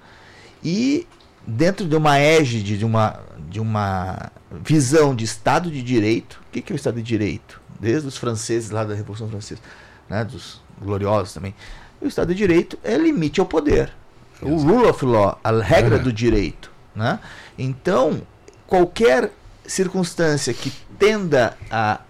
E 0.63 1.07
dentro 1.47 1.87
de 1.87 1.97
uma 1.97 2.19
égide, 2.19 2.77
de 2.77 2.85
uma, 2.85 3.21
de 3.49 3.61
uma 3.61 4.31
visão 4.63 5.15
de 5.15 5.25
Estado 5.25 5.71
de 5.71 5.83
Direito, 5.83 6.41
o 6.49 6.53
que, 6.53 6.61
que 6.61 6.73
é 6.73 6.75
o 6.75 6.77
Estado 6.77 6.97
de 6.97 7.03
Direito? 7.03 7.61
Desde 7.81 8.09
os 8.09 8.17
franceses 8.17 8.71
lá 8.71 8.85
da 8.85 8.95
Revolução 8.95 9.29
Francesa, 9.29 9.61
né, 10.09 10.25
dos 10.25 10.61
gloriosos 10.81 11.33
também. 11.33 11.55
O 12.01 12.07
Estado 12.07 12.29
de 12.29 12.35
Direito 12.35 12.79
é 12.83 12.97
limite 12.97 13.41
ao 13.41 13.47
poder. 13.47 13.93
O 14.41 14.57
rule 14.57 14.87
of 14.87 15.05
law, 15.05 15.39
a 15.43 15.51
regra 15.61 15.97
é. 15.97 15.99
do 15.99 16.13
direito. 16.13 16.71
Né? 16.95 17.19
Então, 17.59 18.23
qualquer 18.67 19.33
circunstância 19.67 20.55
que 20.55 20.71
tenda 20.99 21.57
a 21.71 22.01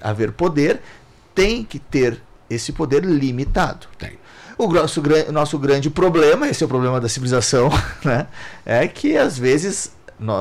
haver 0.00 0.32
poder, 0.32 0.80
tem 1.34 1.62
que 1.62 1.78
ter 1.78 2.20
esse 2.48 2.72
poder 2.72 3.04
limitado. 3.04 3.86
Tem. 3.98 4.18
O 4.62 4.72
nosso, 4.72 5.00
o 5.28 5.32
nosso 5.32 5.58
grande 5.58 5.88
problema, 5.88 6.48
esse 6.48 6.62
é 6.62 6.66
o 6.66 6.68
problema 6.68 7.00
da 7.00 7.08
civilização, 7.08 7.70
né? 8.04 8.26
é 8.66 8.86
que 8.86 9.16
às 9.16 9.38
vezes 9.38 9.92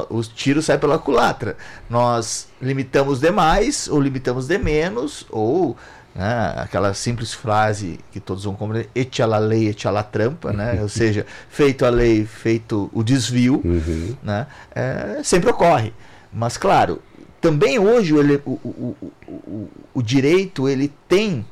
os 0.10 0.27
tiros 0.27 0.65
saem 0.65 0.77
pela 0.79 0.99
culatra. 0.99 1.55
Nós 1.89 2.47
limitamos 2.62 3.21
demais, 3.21 3.88
ou 3.88 3.99
limitamos 4.01 4.45
de 4.47 4.58
menos, 4.58 5.25
ou 5.29 5.77
né, 6.13 6.53
aquela 6.58 6.93
simples 6.93 7.34
frase 7.34 7.97
que 8.12 8.19
todos 8.19 8.43
vão 8.43 8.55
compreender, 8.55 8.89
ete 8.93 9.23
la 9.23 9.38
lei, 9.38 9.69
ete 9.69 9.88
la 9.88 10.03
trampa, 10.03 10.51
né? 10.51 10.79
ou 10.82 10.89
seja, 10.89 11.25
feito 11.49 11.86
a 11.86 11.89
lei, 11.89 12.25
feito 12.25 12.89
o 12.93 13.01
desvio, 13.03 13.62
Uhum. 13.63 14.17
né? 14.21 14.47
É, 14.75 15.21
sempre 15.23 15.49
ocorre. 15.49 15.93
Mas, 16.34 16.58
claro, 16.58 17.01
também 17.39 17.79
hoje 17.79 18.13
o, 18.13 18.19
ele- 18.19 18.41
o, 18.45 18.51
o, 18.51 18.95
o, 19.29 19.69
o, 19.93 20.01
direito 20.03 20.67
ele 20.67 20.91
tem 21.08 21.45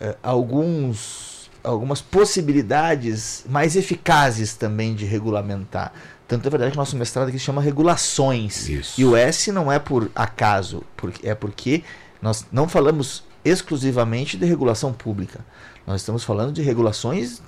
eh, 0.00 0.16
alguns, 0.22 1.31
algumas 1.62 2.00
possibilidades 2.00 3.44
mais 3.48 3.76
eficazes 3.76 4.54
também 4.54 4.94
de 4.94 5.04
regulamentar. 5.04 5.92
Tanto 6.26 6.46
é 6.46 6.50
verdade 6.50 6.72
que 6.72 6.78
nosso 6.78 6.96
mestrado 6.96 7.28
aqui 7.28 7.38
se 7.38 7.44
chama 7.44 7.60
regulações. 7.60 8.68
Isso. 8.68 9.00
E 9.00 9.04
o 9.04 9.16
S 9.16 9.52
não 9.52 9.70
é 9.70 9.78
por 9.78 10.10
acaso, 10.14 10.82
porque, 10.96 11.28
é 11.28 11.34
porque 11.34 11.84
nós 12.20 12.46
não 12.50 12.68
falamos 12.68 13.24
exclusivamente 13.44 14.36
de 14.36 14.46
regulação 14.46 14.92
pública. 14.92 15.40
Nós 15.86 16.00
estamos 16.00 16.24
falando 16.24 16.52
de 16.52 16.62
regulações 16.62 17.42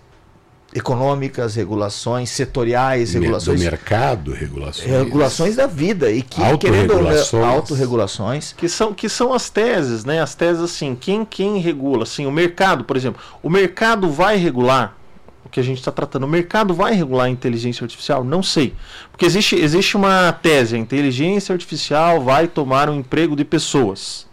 econômicas, 0.74 1.54
regulações 1.54 2.30
setoriais, 2.30 3.12
Do 3.12 3.20
regulações 3.20 3.60
mercado, 3.60 4.32
regulações. 4.32 4.90
regulações 4.90 5.56
da 5.56 5.66
vida 5.68 6.10
e 6.10 6.20
que 6.20 6.42
Autorregulações. 6.42 7.30
querendo 7.30 7.46
autorregulações 7.46 8.52
Que 8.52 8.68
são, 8.68 8.92
que 8.92 9.08
são 9.08 9.32
as 9.32 9.48
teses, 9.48 10.04
né? 10.04 10.20
As 10.20 10.34
teses 10.34 10.62
assim, 10.62 10.96
quem, 11.00 11.24
quem 11.24 11.58
regula? 11.58 12.02
Assim, 12.02 12.26
o 12.26 12.32
mercado, 12.32 12.84
por 12.84 12.96
exemplo, 12.96 13.20
o 13.42 13.48
mercado 13.48 14.10
vai 14.10 14.36
regular 14.36 14.96
o 15.44 15.48
que 15.48 15.60
a 15.60 15.62
gente 15.62 15.78
está 15.78 15.92
tratando. 15.92 16.24
O 16.24 16.28
mercado 16.28 16.74
vai 16.74 16.92
regular 16.94 17.26
a 17.26 17.30
inteligência 17.30 17.84
artificial? 17.84 18.24
Não 18.24 18.42
sei. 18.42 18.74
Porque 19.12 19.24
existe, 19.26 19.54
existe 19.54 19.96
uma 19.96 20.32
tese, 20.32 20.74
a 20.74 20.78
inteligência 20.78 21.52
artificial 21.52 22.20
vai 22.20 22.48
tomar 22.48 22.88
o 22.90 22.94
emprego 22.94 23.36
de 23.36 23.44
pessoas. 23.44 24.26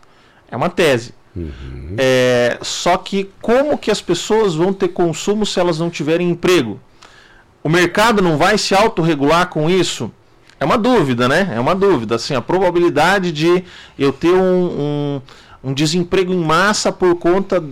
É 0.50 0.56
uma 0.58 0.70
tese. 0.70 1.14
Uhum. 1.36 1.96
É, 1.98 2.58
só 2.62 2.98
que 2.98 3.30
como 3.42 3.78
que 3.78 3.90
as 3.90 4.02
pessoas 4.02 4.54
vão 4.56 4.74
ter 4.74 4.90
consumo 4.90 5.46
se 5.46 5.60
elas 5.60 5.80
não 5.80 5.90
tiverem 5.90 6.30
emprego? 6.30 6.80
O 7.64 7.70
mercado 7.70 8.22
não 8.22 8.38
vai 8.38 8.58
se 8.58 8.74
autorregular 8.74 9.48
com 9.48 9.70
isso? 9.70 10.12
É 10.60 10.66
uma 10.66 10.78
dúvida, 10.78 11.28
né? 11.28 11.52
É 11.56 11.60
uma 11.60 11.74
dúvida. 11.74 12.16
Assim, 12.16 12.36
a 12.36 12.42
probabilidade 12.42 13.32
de 13.32 13.64
eu 13.98 14.12
ter 14.12 14.34
um, 14.34 14.42
um, 14.44 15.22
um 15.64 15.74
desemprego 15.74 16.34
em 16.34 16.44
massa 16.44 16.92
por 16.92 17.16
conta 17.16 17.64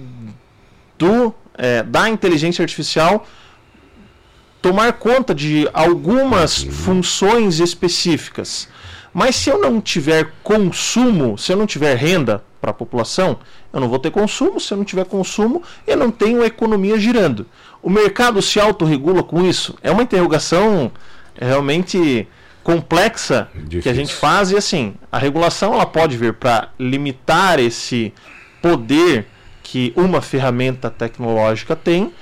do, 0.97 1.33
é, 1.57 1.83
da 1.83 2.09
inteligência 2.09 2.63
artificial 2.63 3.25
tomar 4.61 4.93
conta 4.93 5.33
de 5.33 5.69
algumas 5.73 6.63
funções 6.63 7.59
específicas. 7.59 8.67
Mas 9.13 9.35
se 9.35 9.49
eu 9.49 9.59
não 9.59 9.81
tiver 9.81 10.33
consumo, 10.43 11.37
se 11.37 11.51
eu 11.51 11.57
não 11.57 11.65
tiver 11.65 11.95
renda 11.95 12.43
para 12.59 12.71
a 12.71 12.73
população, 12.73 13.39
eu 13.71 13.79
não 13.79 13.89
vou 13.89 13.99
ter 13.99 14.11
consumo. 14.11 14.59
Se 14.59 14.73
eu 14.73 14.77
não 14.77 14.85
tiver 14.85 15.05
consumo, 15.05 15.63
eu 15.87 15.97
não 15.97 16.11
tenho 16.11 16.43
economia 16.43 16.97
girando. 16.99 17.45
O 17.81 17.89
mercado 17.89 18.41
se 18.41 18.59
autorregula 18.59 19.23
com 19.23 19.45
isso? 19.45 19.75
É 19.81 19.91
uma 19.91 20.03
interrogação 20.03 20.91
realmente 21.39 22.27
complexa 22.63 23.49
que 23.53 23.59
a 23.59 23.63
Difícil. 23.63 23.95
gente 23.95 24.13
faz 24.13 24.51
e 24.51 24.57
assim, 24.57 24.93
a 25.11 25.17
regulação 25.17 25.73
ela 25.73 25.85
pode 25.85 26.17
vir 26.17 26.33
para 26.33 26.69
limitar 26.77 27.59
esse 27.59 28.13
poder 28.61 29.25
que 29.63 29.93
uma 29.95 30.21
ferramenta 30.21 30.89
tecnológica 30.89 31.75
tem, 31.75 32.13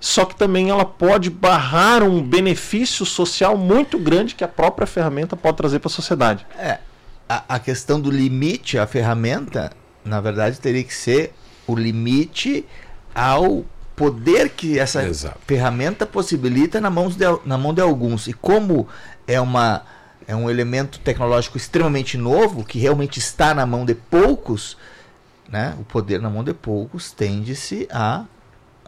só 0.00 0.24
que 0.24 0.34
também 0.34 0.70
ela 0.70 0.84
pode 0.84 1.30
barrar 1.30 2.02
um 2.02 2.20
benefício 2.22 3.06
social 3.06 3.56
muito 3.56 3.98
grande 3.98 4.34
que 4.34 4.44
a 4.44 4.48
própria 4.48 4.86
ferramenta 4.86 5.36
pode 5.36 5.56
trazer 5.56 5.78
para 5.78 5.88
a 5.88 5.92
sociedade. 5.92 6.46
É, 6.58 6.78
a, 7.28 7.44
a 7.48 7.58
questão 7.58 8.00
do 8.00 8.10
limite 8.10 8.78
à 8.78 8.86
ferramenta, 8.86 9.70
na 10.04 10.20
verdade, 10.20 10.60
teria 10.60 10.84
que 10.84 10.94
ser 10.94 11.32
o 11.66 11.74
limite 11.74 12.66
ao 13.14 13.64
poder 13.96 14.50
que 14.50 14.78
essa 14.78 15.04
Exato. 15.04 15.38
ferramenta 15.46 16.04
possibilita 16.04 16.80
na 16.80 16.90
mão, 16.90 17.08
de, 17.08 17.24
na 17.44 17.56
mão 17.56 17.72
de 17.72 17.80
alguns. 17.80 18.26
E 18.26 18.32
como 18.32 18.88
é, 19.26 19.40
uma, 19.40 19.82
é 20.26 20.34
um 20.34 20.50
elemento 20.50 20.98
tecnológico 20.98 21.56
extremamente 21.56 22.18
novo, 22.18 22.64
que 22.64 22.78
realmente 22.78 23.18
está 23.18 23.54
na 23.54 23.64
mão 23.64 23.84
de 23.84 23.94
poucos, 23.94 24.76
né, 25.48 25.74
o 25.78 25.84
poder 25.84 26.20
na 26.20 26.28
mão 26.28 26.42
de 26.42 26.52
poucos 26.52 27.12
tende-se 27.12 27.86
a 27.90 28.24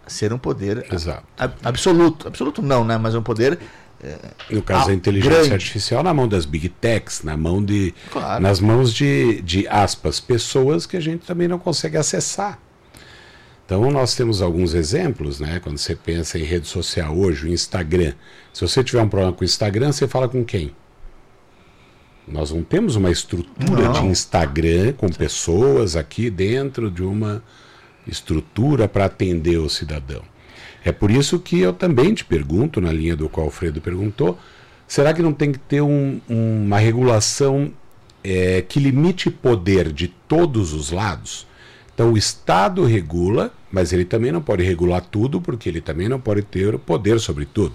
ser 0.06 0.32
um 0.32 0.38
poder 0.38 0.86
Exato. 0.92 1.24
ab- 1.38 1.54
absoluto. 1.64 2.26
Absoluto 2.28 2.60
não, 2.62 2.84
né, 2.84 2.98
mas 2.98 3.14
é 3.14 3.18
um 3.18 3.22
poder 3.22 3.58
No 4.50 4.62
caso 4.62 4.84
Ah, 4.84 4.86
da 4.88 4.94
inteligência 4.94 5.38
grande. 5.38 5.54
artificial, 5.54 6.02
na 6.02 6.12
mão 6.14 6.28
das 6.28 6.44
big 6.44 6.68
techs, 6.68 7.22
na 7.22 7.36
mão 7.36 7.64
de. 7.64 7.94
Claro. 8.12 8.42
Nas 8.42 8.60
mãos 8.60 8.92
de, 8.92 9.40
de 9.42 9.66
aspas, 9.68 10.20
pessoas 10.20 10.86
que 10.86 10.96
a 10.96 11.00
gente 11.00 11.26
também 11.26 11.48
não 11.48 11.58
consegue 11.58 11.96
acessar. 11.96 12.58
Então 13.64 13.90
nós 13.90 14.14
temos 14.14 14.40
alguns 14.42 14.74
exemplos, 14.74 15.40
né? 15.40 15.58
Quando 15.60 15.78
você 15.78 15.96
pensa 15.96 16.38
em 16.38 16.44
rede 16.44 16.68
social 16.68 17.16
hoje, 17.16 17.46
o 17.46 17.52
Instagram. 17.52 18.12
Se 18.52 18.60
você 18.60 18.84
tiver 18.84 19.02
um 19.02 19.08
problema 19.08 19.32
com 19.32 19.42
o 19.42 19.44
Instagram, 19.44 19.90
você 19.92 20.06
fala 20.06 20.28
com 20.28 20.44
quem? 20.44 20.72
Nós 22.28 22.50
não 22.50 22.62
temos 22.62 22.96
uma 22.96 23.10
estrutura 23.10 23.82
Não. 23.84 23.92
de 23.92 24.06
Instagram 24.06 24.92
com 24.92 25.08
pessoas 25.08 25.96
aqui 25.96 26.28
dentro 26.28 26.90
de 26.90 27.02
uma 27.02 27.42
estrutura 28.06 28.88
para 28.88 29.04
atender 29.06 29.58
o 29.58 29.68
cidadão. 29.68 30.22
É 30.84 30.92
por 30.92 31.10
isso 31.10 31.38
que 31.38 31.60
eu 31.60 31.72
também 31.72 32.14
te 32.14 32.24
pergunto, 32.24 32.80
na 32.80 32.92
linha 32.92 33.16
do 33.16 33.28
qual 33.28 33.46
o 33.46 33.48
Alfredo 33.48 33.80
perguntou, 33.80 34.38
será 34.86 35.12
que 35.12 35.22
não 35.22 35.32
tem 35.32 35.52
que 35.52 35.58
ter 35.58 35.80
um- 35.82 36.20
uma 36.28 36.78
regulação 36.78 37.72
eh, 38.28 38.64
que 38.68 38.80
limite 38.80 39.30
poder 39.30 39.92
de 39.92 40.08
todos 40.08 40.72
os 40.72 40.90
lados? 40.90 41.46
Então 41.94 42.12
o 42.12 42.18
Estado 42.18 42.84
regula, 42.84 43.52
mas 43.70 43.92
ele 43.92 44.04
também 44.04 44.32
não 44.32 44.42
pode 44.42 44.62
regular 44.64 45.00
tudo, 45.00 45.40
porque 45.40 45.68
ele 45.68 45.80
também 45.80 46.08
não 46.08 46.20
pode 46.20 46.42
ter 46.42 46.76
poder 46.78 47.20
sobre 47.20 47.46
tudo. 47.46 47.74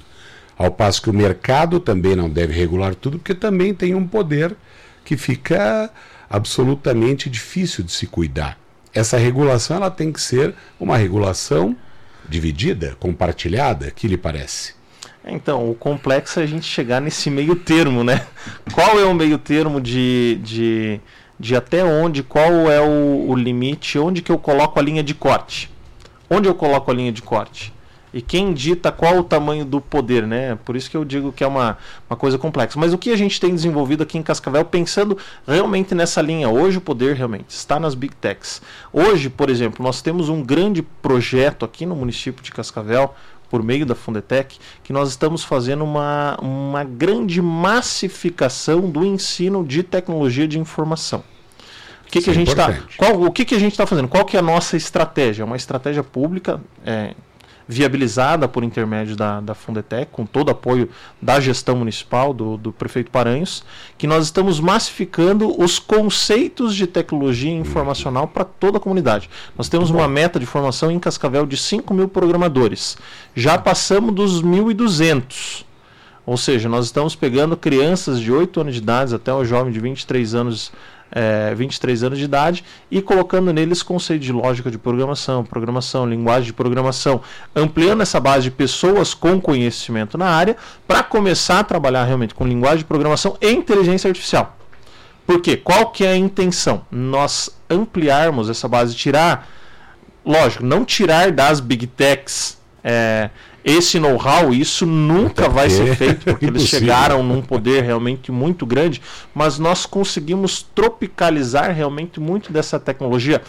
Ao 0.57 0.69
passo 0.69 1.01
que 1.01 1.09
o 1.09 1.13
mercado 1.13 1.79
também 1.79 2.15
não 2.15 2.29
deve 2.29 2.53
regular 2.53 2.93
tudo, 2.95 3.17
porque 3.17 3.33
também 3.33 3.73
tem 3.73 3.95
um 3.95 4.05
poder 4.05 4.55
que 5.03 5.17
fica 5.17 5.89
absolutamente 6.29 7.29
difícil 7.29 7.83
de 7.83 7.91
se 7.91 8.05
cuidar. 8.05 8.57
Essa 8.93 9.17
regulação 9.17 9.77
ela 9.77 9.89
tem 9.89 10.11
que 10.11 10.21
ser 10.21 10.53
uma 10.79 10.97
regulação 10.97 11.75
dividida, 12.27 12.95
compartilhada, 12.99 13.91
que 13.91 14.07
lhe 14.07 14.17
parece? 14.17 14.73
Então, 15.25 15.69
o 15.69 15.75
complexo 15.75 16.39
é 16.39 16.43
a 16.43 16.47
gente 16.47 16.65
chegar 16.65 16.99
nesse 16.99 17.29
meio 17.29 17.55
termo, 17.55 18.03
né? 18.03 18.25
Qual 18.73 18.99
é 18.99 19.05
o 19.05 19.13
meio 19.13 19.37
termo 19.37 19.79
de, 19.79 20.39
de, 20.43 20.99
de 21.39 21.55
até 21.55 21.83
onde, 21.83 22.23
qual 22.23 22.71
é 22.71 22.81
o, 22.81 23.29
o 23.29 23.35
limite, 23.35 23.99
onde 23.99 24.21
que 24.21 24.31
eu 24.31 24.37
coloco 24.37 24.79
a 24.79 24.81
linha 24.81 25.03
de 25.03 25.13
corte? 25.13 25.69
Onde 26.29 26.47
eu 26.47 26.55
coloco 26.55 26.89
a 26.89 26.93
linha 26.93 27.11
de 27.11 27.21
corte? 27.21 27.73
E 28.13 28.21
quem 28.21 28.53
dita 28.53 28.91
qual 28.91 29.19
o 29.19 29.23
tamanho 29.23 29.63
do 29.63 29.79
poder, 29.79 30.27
né? 30.27 30.57
Por 30.65 30.75
isso 30.75 30.89
que 30.91 30.97
eu 30.97 31.05
digo 31.05 31.31
que 31.31 31.43
é 31.43 31.47
uma, 31.47 31.77
uma 32.09 32.17
coisa 32.17 32.37
complexa. 32.37 32.77
Mas 32.79 32.91
o 32.93 32.97
que 32.97 33.11
a 33.11 33.15
gente 33.15 33.39
tem 33.39 33.53
desenvolvido 33.55 34.03
aqui 34.03 34.17
em 34.17 34.23
Cascavel, 34.23 34.65
pensando 34.65 35.17
realmente 35.47 35.95
nessa 35.95 36.21
linha, 36.21 36.49
hoje 36.49 36.77
o 36.77 36.81
poder 36.81 37.15
realmente 37.15 37.49
está 37.49 37.79
nas 37.79 37.95
big 37.95 38.13
techs. 38.15 38.61
Hoje, 38.91 39.29
por 39.29 39.49
exemplo, 39.49 39.83
nós 39.83 40.01
temos 40.01 40.27
um 40.27 40.43
grande 40.43 40.81
projeto 40.81 41.63
aqui 41.63 41.85
no 41.85 41.95
município 41.95 42.43
de 42.43 42.51
Cascavel, 42.51 43.15
por 43.49 43.61
meio 43.61 43.85
da 43.85 43.93
Fundetec, 43.93 44.57
que 44.81 44.93
nós 44.93 45.09
estamos 45.09 45.43
fazendo 45.43 45.83
uma, 45.83 46.37
uma 46.41 46.85
grande 46.85 47.41
massificação 47.41 48.89
do 48.89 49.05
ensino 49.05 49.65
de 49.65 49.83
tecnologia 49.83 50.47
de 50.47 50.57
informação. 50.57 51.21
O 52.07 52.11
que, 52.11 52.21
que 52.21 52.29
a 52.29 52.33
é 52.33 52.35
gente 52.35 52.49
está 52.49 52.69
o 52.99 53.31
que, 53.31 53.45
que 53.45 53.55
a 53.55 53.59
gente 53.59 53.73
está 53.73 53.85
fazendo? 53.85 54.07
Qual 54.07 54.25
que 54.25 54.37
é 54.37 54.39
a 54.39 54.43
nossa 54.43 54.77
estratégia? 54.77 55.43
É 55.43 55.45
Uma 55.45 55.57
estratégia 55.57 56.03
pública 56.03 56.61
é, 56.85 57.13
viabilizada 57.71 58.49
por 58.49 58.65
intermédio 58.65 59.15
da, 59.15 59.39
da 59.39 59.55
Fundetec, 59.55 60.11
com 60.11 60.25
todo 60.25 60.49
o 60.49 60.51
apoio 60.51 60.89
da 61.21 61.39
gestão 61.39 61.77
municipal, 61.77 62.33
do, 62.33 62.57
do 62.57 62.73
prefeito 62.73 63.09
Paranhos, 63.09 63.63
que 63.97 64.05
nós 64.05 64.25
estamos 64.25 64.59
massificando 64.59 65.59
os 65.61 65.79
conceitos 65.79 66.75
de 66.75 66.85
tecnologia 66.85 67.51
informacional 67.51 68.27
para 68.27 68.43
toda 68.43 68.77
a 68.77 68.81
comunidade. 68.81 69.29
Nós 69.57 69.69
temos 69.69 69.89
uma 69.89 70.05
meta 70.05 70.37
de 70.37 70.45
formação 70.45 70.91
em 70.91 70.99
Cascavel 70.99 71.45
de 71.45 71.55
5 71.55 71.93
mil 71.93 72.09
programadores. 72.09 72.97
Já 73.33 73.57
passamos 73.57 74.13
dos 74.13 74.43
1.200. 74.43 75.63
Ou 76.25 76.35
seja, 76.35 76.67
nós 76.67 76.85
estamos 76.85 77.15
pegando 77.15 77.55
crianças 77.55 78.19
de 78.19 78.31
8 78.31 78.59
anos 78.59 78.75
de 78.75 78.81
idade 78.81 79.15
até 79.15 79.33
o 79.33 79.45
jovem 79.45 79.71
de 79.71 79.79
23 79.79 80.35
anos, 80.35 80.73
é, 81.11 81.53
23 81.53 82.03
anos 82.03 82.17
de 82.17 82.25
idade 82.25 82.63
e 82.89 83.01
colocando 83.01 83.51
neles 83.51 83.83
conceitos 83.83 84.25
de 84.25 84.31
lógica 84.31 84.71
de 84.71 84.77
programação, 84.77 85.43
programação, 85.43 86.07
linguagem 86.07 86.45
de 86.45 86.53
programação, 86.53 87.21
ampliando 87.55 88.01
essa 88.01 88.19
base 88.19 88.43
de 88.43 88.51
pessoas 88.51 89.13
com 89.13 89.39
conhecimento 89.41 90.17
na 90.17 90.27
área 90.27 90.55
para 90.87 91.03
começar 91.03 91.59
a 91.59 91.63
trabalhar 91.63 92.05
realmente 92.05 92.33
com 92.33 92.47
linguagem 92.47 92.79
de 92.79 92.85
programação 92.85 93.37
e 93.41 93.51
inteligência 93.51 94.07
artificial. 94.07 94.57
Por 95.25 95.41
quê? 95.41 95.55
Qual 95.57 95.91
que 95.91 96.05
é 96.05 96.11
a 96.11 96.17
intenção? 96.17 96.85
Nós 96.89 97.49
ampliarmos 97.69 98.49
essa 98.49 98.67
base, 98.67 98.95
tirar, 98.95 99.47
lógico, 100.25 100.65
não 100.65 100.83
tirar 100.83 101.31
das 101.31 101.59
big 101.59 101.87
techs 101.87 102.59
é, 102.83 103.29
esse 103.63 103.99
know-how, 103.99 104.53
isso 104.53 104.85
nunca 104.85 105.47
vai 105.47 105.69
ser 105.69 105.95
feito, 105.95 106.25
porque 106.25 106.45
eles 106.47 106.63
chegaram 106.63 107.21
num 107.21 107.41
poder 107.41 107.83
realmente 107.83 108.31
muito 108.31 108.65
grande, 108.65 109.01
mas 109.33 109.59
nós 109.59 109.85
conseguimos 109.85 110.65
tropicalizar 110.73 111.73
realmente 111.73 112.19
muito 112.19 112.51
dessa 112.51 112.79
tecnologia 112.79 113.41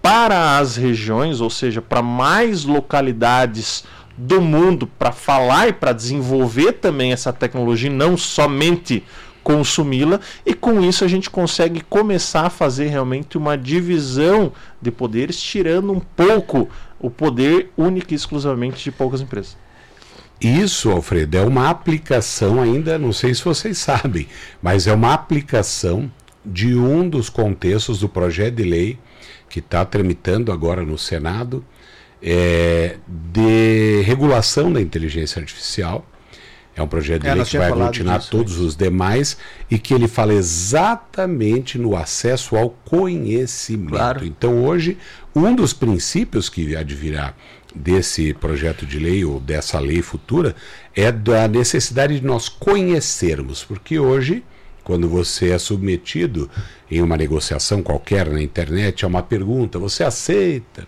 para 0.00 0.58
as 0.58 0.76
regiões, 0.76 1.40
ou 1.40 1.50
seja, 1.50 1.82
para 1.82 2.00
mais 2.00 2.64
localidades 2.64 3.84
do 4.16 4.40
mundo, 4.40 4.86
para 4.86 5.10
falar 5.12 5.68
e 5.68 5.72
para 5.72 5.92
desenvolver 5.92 6.74
também 6.74 7.12
essa 7.12 7.32
tecnologia, 7.32 7.90
não 7.90 8.16
somente 8.16 9.02
consumi-la, 9.42 10.18
e 10.44 10.54
com 10.54 10.82
isso 10.82 11.04
a 11.04 11.08
gente 11.08 11.30
consegue 11.30 11.80
começar 11.80 12.46
a 12.46 12.50
fazer 12.50 12.86
realmente 12.86 13.38
uma 13.38 13.56
divisão 13.56 14.52
de 14.80 14.90
poderes, 14.90 15.40
tirando 15.40 15.92
um 15.92 16.00
pouco 16.00 16.68
o 16.98 17.10
poder 17.10 17.70
único 17.76 18.12
e 18.12 18.16
exclusivamente 18.16 18.82
de 18.82 18.90
poucas 18.90 19.20
empresas. 19.20 19.56
Isso, 20.40 20.90
Alfredo, 20.90 21.38
é 21.38 21.42
uma 21.42 21.70
aplicação 21.70 22.60
ainda, 22.60 22.98
não 22.98 23.12
sei 23.12 23.34
se 23.34 23.42
vocês 23.42 23.78
sabem, 23.78 24.28
mas 24.62 24.86
é 24.86 24.92
uma 24.92 25.14
aplicação 25.14 26.10
de 26.44 26.76
um 26.76 27.08
dos 27.08 27.28
contextos 27.28 28.00
do 28.00 28.08
projeto 28.08 28.54
de 28.54 28.64
lei 28.64 28.98
que 29.48 29.58
está 29.58 29.84
tramitando 29.84 30.52
agora 30.52 30.82
no 30.82 30.98
Senado 30.98 31.64
é, 32.22 32.96
de 33.06 34.02
regulação 34.02 34.72
da 34.72 34.80
inteligência 34.80 35.40
artificial. 35.40 36.06
É 36.76 36.82
um 36.82 36.86
projeto 36.86 37.22
de 37.22 37.28
é, 37.28 37.34
lei 37.34 37.44
que 37.44 37.56
vai 37.56 37.68
aglutinar 37.68 38.18
disso, 38.18 38.30
todos 38.30 38.58
os 38.58 38.76
demais 38.76 39.38
e 39.70 39.78
que 39.78 39.94
ele 39.94 40.06
fala 40.06 40.34
exatamente 40.34 41.78
no 41.78 41.96
acesso 41.96 42.54
ao 42.54 42.68
conhecimento. 42.84 43.90
Claro. 43.90 44.26
Então, 44.26 44.62
hoje, 44.62 44.98
um 45.34 45.54
dos 45.54 45.72
princípios 45.72 46.50
que 46.50 46.76
advirá 46.76 47.32
desse 47.74 48.34
projeto 48.34 48.84
de 48.84 48.98
lei 48.98 49.24
ou 49.24 49.40
dessa 49.40 49.78
lei 49.78 50.02
futura 50.02 50.54
é 50.94 51.10
da 51.10 51.48
necessidade 51.48 52.20
de 52.20 52.26
nós 52.26 52.48
conhecermos, 52.48 53.64
porque 53.64 53.98
hoje, 53.98 54.44
quando 54.84 55.08
você 55.08 55.50
é 55.50 55.58
submetido 55.58 56.50
em 56.90 57.00
uma 57.00 57.16
negociação 57.16 57.82
qualquer 57.82 58.28
na 58.28 58.42
internet 58.42 59.02
a 59.04 59.08
uma 59.08 59.22
pergunta, 59.22 59.78
você 59.78 60.04
aceita? 60.04 60.86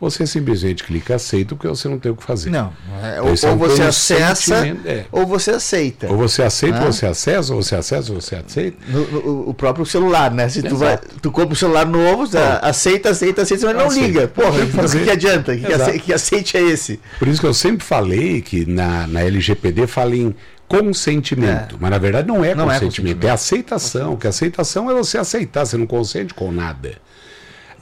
Você 0.00 0.26
simplesmente 0.26 0.82
clica 0.82 1.16
aceito 1.16 1.54
porque 1.54 1.68
você 1.68 1.86
não 1.88 1.98
tem 1.98 2.10
o 2.10 2.16
que 2.16 2.24
fazer. 2.24 2.48
Não. 2.48 2.72
É, 3.02 3.20
ou, 3.20 3.28
é 3.28 3.52
um 3.52 3.56
você 3.56 3.82
acessa 3.82 4.66
é. 4.66 5.04
ou 5.12 5.26
você 5.26 5.50
aceita. 5.50 6.08
Ou 6.08 6.16
você 6.16 6.42
aceita, 6.42 6.84
ou 6.84 6.92
você 6.92 7.06
acessa, 7.06 7.54
ou 7.54 7.62
você 7.62 7.76
acessa, 7.76 8.12
ou 8.12 8.20
você 8.20 8.36
aceita. 8.36 8.78
No, 8.88 9.06
no, 9.06 9.48
o 9.50 9.54
próprio 9.54 9.84
celular, 9.84 10.30
né? 10.30 10.48
Se 10.48 10.62
tu, 10.62 10.76
vai, 10.76 10.98
tu 11.20 11.30
compra 11.30 11.52
um 11.52 11.56
celular 11.56 11.86
novo, 11.86 12.24
aceita, 12.62 13.10
aceita, 13.10 13.42
aceita, 13.42 13.66
mas 13.66 13.76
não 13.76 13.86
aceita. 13.86 14.06
liga. 14.06 14.28
Porra, 14.28 14.64
o 14.64 15.04
que 15.04 15.10
adianta? 15.10 15.54
Que, 15.54 15.66
ace, 15.70 15.98
que 15.98 16.12
aceite 16.12 16.56
é 16.56 16.62
esse? 16.62 16.98
Por 17.18 17.28
isso 17.28 17.40
que 17.40 17.46
eu 17.46 17.54
sempre 17.54 17.84
falei 17.84 18.40
que 18.40 18.64
na, 18.64 19.06
na 19.06 19.20
LGPD 19.20 19.86
fala 19.86 20.16
em 20.16 20.34
consentimento. 20.66 21.74
É. 21.74 21.78
Mas 21.78 21.90
na 21.90 21.98
verdade 21.98 22.28
não 22.28 22.44
é, 22.44 22.54
não 22.54 22.70
é 22.70 22.78
consentimento, 22.78 22.78
é 22.78 22.80
consentimento, 22.80 23.24
é 23.26 23.30
aceitação. 23.30 24.16
Que 24.16 24.26
aceitação 24.28 24.90
é 24.90 24.94
você 24.94 25.18
aceitar, 25.18 25.66
você 25.66 25.76
não 25.76 25.86
consente 25.86 26.32
com 26.32 26.50
nada. 26.50 26.92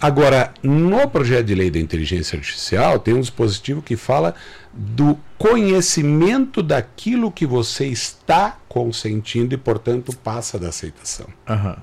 Agora, 0.00 0.52
no 0.62 1.08
projeto 1.08 1.46
de 1.46 1.54
lei 1.54 1.70
da 1.70 1.78
inteligência 1.78 2.36
artificial, 2.36 2.98
tem 2.98 3.14
um 3.14 3.20
dispositivo 3.20 3.82
que 3.82 3.96
fala 3.96 4.34
do 4.72 5.18
conhecimento 5.36 6.62
daquilo 6.62 7.32
que 7.32 7.44
você 7.44 7.86
está 7.86 8.58
consentindo 8.68 9.54
e, 9.54 9.58
portanto, 9.58 10.14
passa 10.16 10.58
da 10.58 10.68
aceitação. 10.68 11.26
Uhum. 11.48 11.74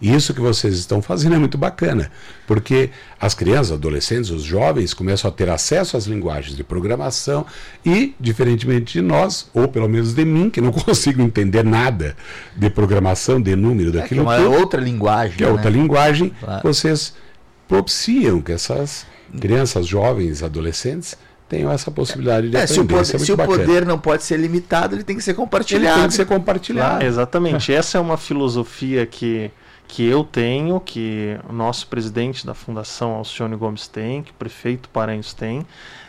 Isso 0.00 0.34
que 0.34 0.40
vocês 0.40 0.74
estão 0.74 1.00
fazendo 1.00 1.34
é 1.34 1.38
muito 1.38 1.56
bacana, 1.56 2.10
porque 2.46 2.90
as 3.20 3.34
crianças, 3.34 3.72
adolescentes, 3.72 4.30
os 4.30 4.42
jovens 4.42 4.92
começam 4.92 5.30
a 5.30 5.32
ter 5.32 5.48
acesso 5.48 5.96
às 5.96 6.06
linguagens 6.06 6.56
de 6.56 6.64
programação 6.64 7.46
e, 7.84 8.14
diferentemente 8.20 8.94
de 8.94 9.02
nós, 9.02 9.50
ou 9.54 9.68
pelo 9.68 9.88
menos 9.88 10.14
de 10.14 10.24
mim, 10.24 10.50
que 10.50 10.60
não 10.60 10.72
consigo 10.72 11.22
entender 11.22 11.64
nada 11.64 12.16
de 12.54 12.68
programação, 12.70 13.40
de 13.40 13.56
número 13.56 13.92
daquilo. 13.92 14.30
É, 14.30 14.36
que 14.36 14.42
é 14.42 14.46
uma 14.48 14.58
outra 14.58 14.80
linguagem. 14.80 15.36
Que 15.36 15.44
é 15.44 15.46
né? 15.46 15.52
outra 15.52 15.70
linguagem, 15.70 16.32
claro. 16.40 16.62
vocês 16.62 17.14
propiciam 17.68 18.40
que 18.40 18.52
essas 18.52 19.06
crianças, 19.40 19.86
jovens, 19.86 20.42
adolescentes 20.42 21.16
tenham 21.48 21.70
essa 21.70 21.90
possibilidade 21.90 22.50
de 22.50 22.56
é, 22.56 22.62
aprender. 22.62 22.74
Se 22.74 22.80
o, 22.80 22.86
poder, 22.86 23.00
é 23.00 23.18
se 23.18 23.32
o 23.32 23.36
poder, 23.36 23.86
não 23.86 23.98
pode 23.98 24.22
ser 24.24 24.38
limitado, 24.38 24.94
ele 24.94 25.04
tem 25.04 25.16
que 25.16 25.22
ser 25.22 25.34
compartilhado. 25.34 25.86
Ele 25.86 26.00
tem 26.00 26.08
que 26.08 26.14
ser 26.14 26.26
compartilhado. 26.26 27.04
Ah, 27.04 27.06
exatamente. 27.06 27.72
Essa 27.74 27.98
é 27.98 28.00
uma 28.00 28.16
filosofia 28.16 29.06
que, 29.06 29.50
que 29.86 30.04
eu 30.04 30.24
tenho, 30.24 30.80
que 30.80 31.38
o 31.48 31.52
nosso 31.52 31.86
presidente 31.86 32.44
da 32.44 32.54
Fundação 32.54 33.12
Alcione 33.12 33.56
Gomes 33.56 33.86
tem, 33.86 34.22
que 34.22 34.32
o 34.32 34.34
prefeito 34.34 34.88
Paranhos 34.88 35.32
tem, 35.32 35.64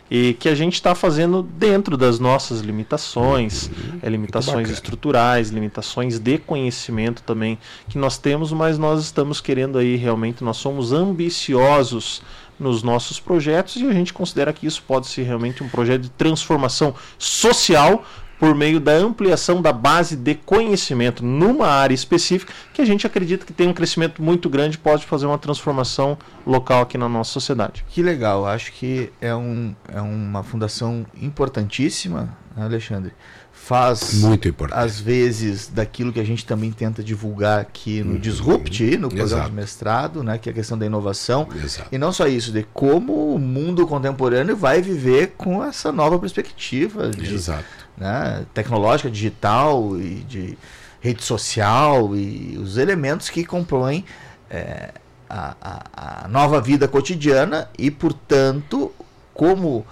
e 0.10 0.34
que 0.34 0.48
a 0.48 0.56
gente 0.56 0.76
está 0.76 0.96
fazendo 0.96 1.44
dentro 1.44 1.98
das 1.98 2.20
nossas 2.20 2.62
limitações, 2.62 3.68
uhum, 3.68 4.00
é, 4.02 4.10
limitações 4.10 4.70
estruturais, 4.70 5.50
limitações 5.50 6.20
de 6.20 6.38
conhecimento 6.38 7.22
também 7.24 7.58
que 7.90 7.98
nós 7.98 8.18
temos, 8.18 8.52
mas 8.52 8.78
nós 8.78 9.04
estamos 9.04 9.42
querendo 9.42 9.78
aí 9.78 9.96
realmente, 9.96 10.44
nós 10.44 10.58
somos 10.58 10.92
ambiciosos 10.92 12.22
nos 12.60 12.82
nossos 12.82 13.20
projetos 13.20 13.76
e 13.76 13.86
a 13.86 13.94
gente 13.94 14.14
considera 14.14 14.52
que 14.52 14.66
isso 14.66 14.82
pode 14.88 15.08
ser 15.08 15.24
realmente 15.24 15.64
um 15.64 15.70
projeto 15.70 16.04
de 16.04 16.10
transformação 16.10 16.96
social 17.20 18.04
por 18.40 18.54
meio 18.54 18.80
da 18.80 18.94
ampliação 18.94 19.62
da 19.62 19.74
base 19.74 20.16
de 20.16 20.36
conhecimento 20.36 21.24
numa 21.26 21.68
área 21.68 21.94
específica 21.94 22.54
que 22.74 22.82
a 22.82 22.86
gente 22.86 23.06
acredita 23.06 23.46
que 23.46 23.54
tem 23.54 23.68
um 23.68 23.74
crescimento 23.74 24.22
muito 24.22 24.50
grande 24.50 24.78
pode 24.78 25.06
fazer 25.06 25.26
uma 25.26 25.38
transformação 25.38 26.18
local 26.46 26.82
aqui 26.82 26.98
na 26.98 27.10
nossa 27.10 27.32
sociedade. 27.32 27.84
Que 27.90 28.02
legal, 28.02 28.46
acho 28.46 28.72
que 28.74 29.12
é, 29.20 29.36
um, 29.36 29.76
é 29.92 30.02
uma 30.02 30.44
fundação 30.44 31.06
importantíssima, 31.22 32.30
né, 32.56 32.64
Alexandre. 32.64 33.12
Faz, 33.52 34.14
muito 34.22 34.48
importante. 34.48 34.80
às 34.80 35.00
vezes, 35.00 35.68
daquilo 35.68 36.14
que 36.14 36.20
a 36.20 36.24
gente 36.24 36.46
também 36.46 36.72
tenta 36.72 37.04
divulgar 37.04 37.60
aqui 37.60 38.02
no 38.02 38.14
uhum. 38.14 38.20
Disrupt, 38.20 38.98
no 38.98 39.10
programa 39.10 39.26
Exato. 39.26 39.50
de 39.50 39.56
mestrado, 39.56 40.24
né, 40.24 40.38
que 40.38 40.48
é 40.48 40.52
a 40.52 40.56
questão 40.56 40.78
da 40.78 40.86
inovação. 40.86 41.50
Exato. 41.54 41.90
E 41.92 41.98
não 41.98 42.14
só 42.14 42.28
isso, 42.28 42.52
de 42.52 42.64
como 42.72 43.34
o 43.34 43.40
mundo 43.40 43.86
contemporâneo 43.86 44.56
vai 44.56 44.82
viver 44.82 45.34
com 45.36 45.62
essa 45.62 45.92
nova 45.92 46.18
perspectiva. 46.18 47.10
De, 47.10 47.34
Exato 47.34 47.87
né, 47.98 48.46
tecnológica, 48.54 49.10
digital 49.10 50.00
e 50.00 50.24
de 50.28 50.58
rede 51.02 51.24
social 51.24 52.16
e 52.16 52.58
os 52.58 52.78
elementos 52.78 53.30
que 53.30 53.44
compõem 53.44 54.06
é, 54.50 54.92
a, 55.30 55.56
a, 55.62 56.26
a, 56.26 56.28
nova 56.28 56.62
vida 56.62 56.88
cotidiana 56.88 57.70
e, 57.78 57.90
portanto, 57.90 58.92
como 59.34 59.86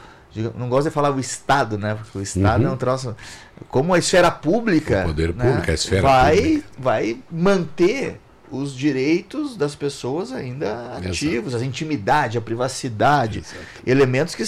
não 0.58 0.68
gosto 0.68 0.90
de 0.90 0.94
falar 0.94 1.12
o 1.12 1.20
Estado, 1.20 1.78
né? 1.78 1.96
Porque 1.96 2.18
o 2.18 2.22
Estado 2.22 2.64
uhum. 2.64 2.72
é 2.72 2.74
um 2.74 2.78
troço. 2.78 3.16
Como 3.70 3.94
a 3.94 4.00
esfera 4.00 4.30
pública. 4.30 5.04
O 5.04 5.08
poder 5.08 5.34
né, 5.34 5.46
público, 5.46 5.72
a 5.72 5.74
esfera 5.74 6.02
vai, 6.02 6.36
pública. 6.36 6.68
Vai 6.78 7.18
manter 7.32 8.20
os 8.52 8.76
direitos 8.76 9.56
das 9.56 9.76
pessoas 9.76 10.32
ainda 10.32 10.98
ativos, 10.98 11.54
Exato. 11.54 11.64
a 11.64 11.66
intimidade, 11.66 12.38
a 12.38 12.42
privacidade, 12.42 13.40
Exato. 13.40 13.66
elementos 13.86 14.36
que 14.36 14.44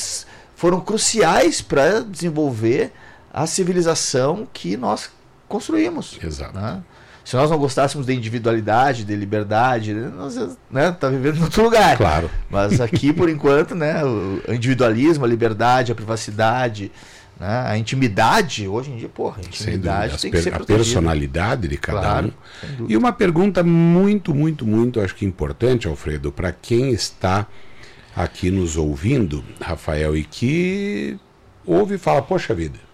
foram 0.55 0.81
cruciais 0.81 1.61
para 1.61 2.01
desenvolver 2.01 2.91
a 3.37 3.45
civilização 3.45 4.47
que 4.51 4.75
nós 4.75 5.11
construímos. 5.47 6.17
Exato. 6.21 6.57
Né? 6.57 6.81
Se 7.23 7.35
nós 7.35 7.51
não 7.51 7.57
gostássemos 7.59 8.07
de 8.07 8.13
individualidade, 8.13 9.03
de 9.03 9.15
liberdade, 9.15 9.93
nós 9.93 10.57
né, 10.71 10.91
tá 10.91 11.07
vivendo 11.07 11.37
em 11.37 11.43
outro 11.43 11.63
lugar. 11.63 11.97
Claro. 11.97 12.31
Mas 12.49 12.81
aqui, 12.81 13.13
por 13.13 13.29
enquanto, 13.29 13.75
né, 13.75 14.03
o 14.03 14.41
individualismo, 14.51 15.23
a 15.23 15.27
liberdade, 15.27 15.91
a 15.91 15.95
privacidade, 15.95 16.91
né, 17.39 17.65
a 17.67 17.77
intimidade, 17.77 18.67
hoje 18.67 18.89
em 18.89 18.97
dia, 18.97 19.09
porra, 19.09 19.37
a 19.37 19.45
intimidade 19.45 20.19
tem 20.19 20.31
que 20.31 20.41
ser 20.41 20.55
A 20.55 20.59
personalidade 20.59 21.67
de 21.67 21.77
cada 21.77 21.99
claro, 21.99 22.33
um. 22.79 22.85
E 22.89 22.97
uma 22.97 23.13
pergunta 23.13 23.61
muito, 23.61 24.33
muito, 24.33 24.65
muito, 24.65 24.99
acho 24.99 25.13
que 25.13 25.25
importante, 25.25 25.87
Alfredo, 25.87 26.31
para 26.31 26.51
quem 26.51 26.89
está 26.89 27.45
aqui 28.15 28.49
nos 28.49 28.77
ouvindo, 28.77 29.43
Rafael, 29.61 30.17
e 30.17 30.23
que 30.23 31.19
ouve 31.65 31.95
e 31.95 31.97
fala, 31.99 32.21
poxa 32.21 32.55
vida, 32.55 32.86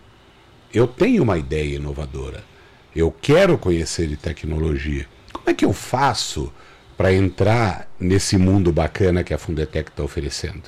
eu 0.74 0.88
tenho 0.88 1.24
uma 1.24 1.38
ideia 1.38 1.76
inovadora, 1.76 2.44
eu 2.96 3.12
quero 3.12 3.58
conhecer 3.58 4.08
de 4.08 4.18
tecnologia. 4.18 5.08
Como 5.32 5.50
é 5.50 5.54
que 5.54 5.66
eu 5.66 5.74
faço 5.74 6.52
para 6.98 7.14
entrar 7.14 7.88
nesse 8.00 8.38
mundo 8.38 8.72
bacana 8.72 9.24
que 9.24 9.34
a 9.34 9.38
Fundetec 9.38 9.90
está 9.90 10.04
oferecendo? 10.04 10.64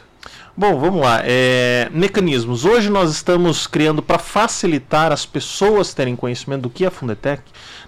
Bom, 0.58 0.80
vamos 0.80 1.02
lá. 1.02 1.20
É, 1.26 1.90
mecanismos. 1.92 2.64
Hoje 2.64 2.90
nós 2.90 3.12
estamos 3.12 3.68
criando 3.68 4.02
para 4.02 4.18
facilitar 4.18 5.12
as 5.12 5.26
pessoas 5.26 5.94
terem 5.94 6.16
conhecimento 6.16 6.62
do 6.62 6.70
que 6.70 6.86
é 6.86 6.88
a 6.88 6.92
Fundetec. 6.92 7.44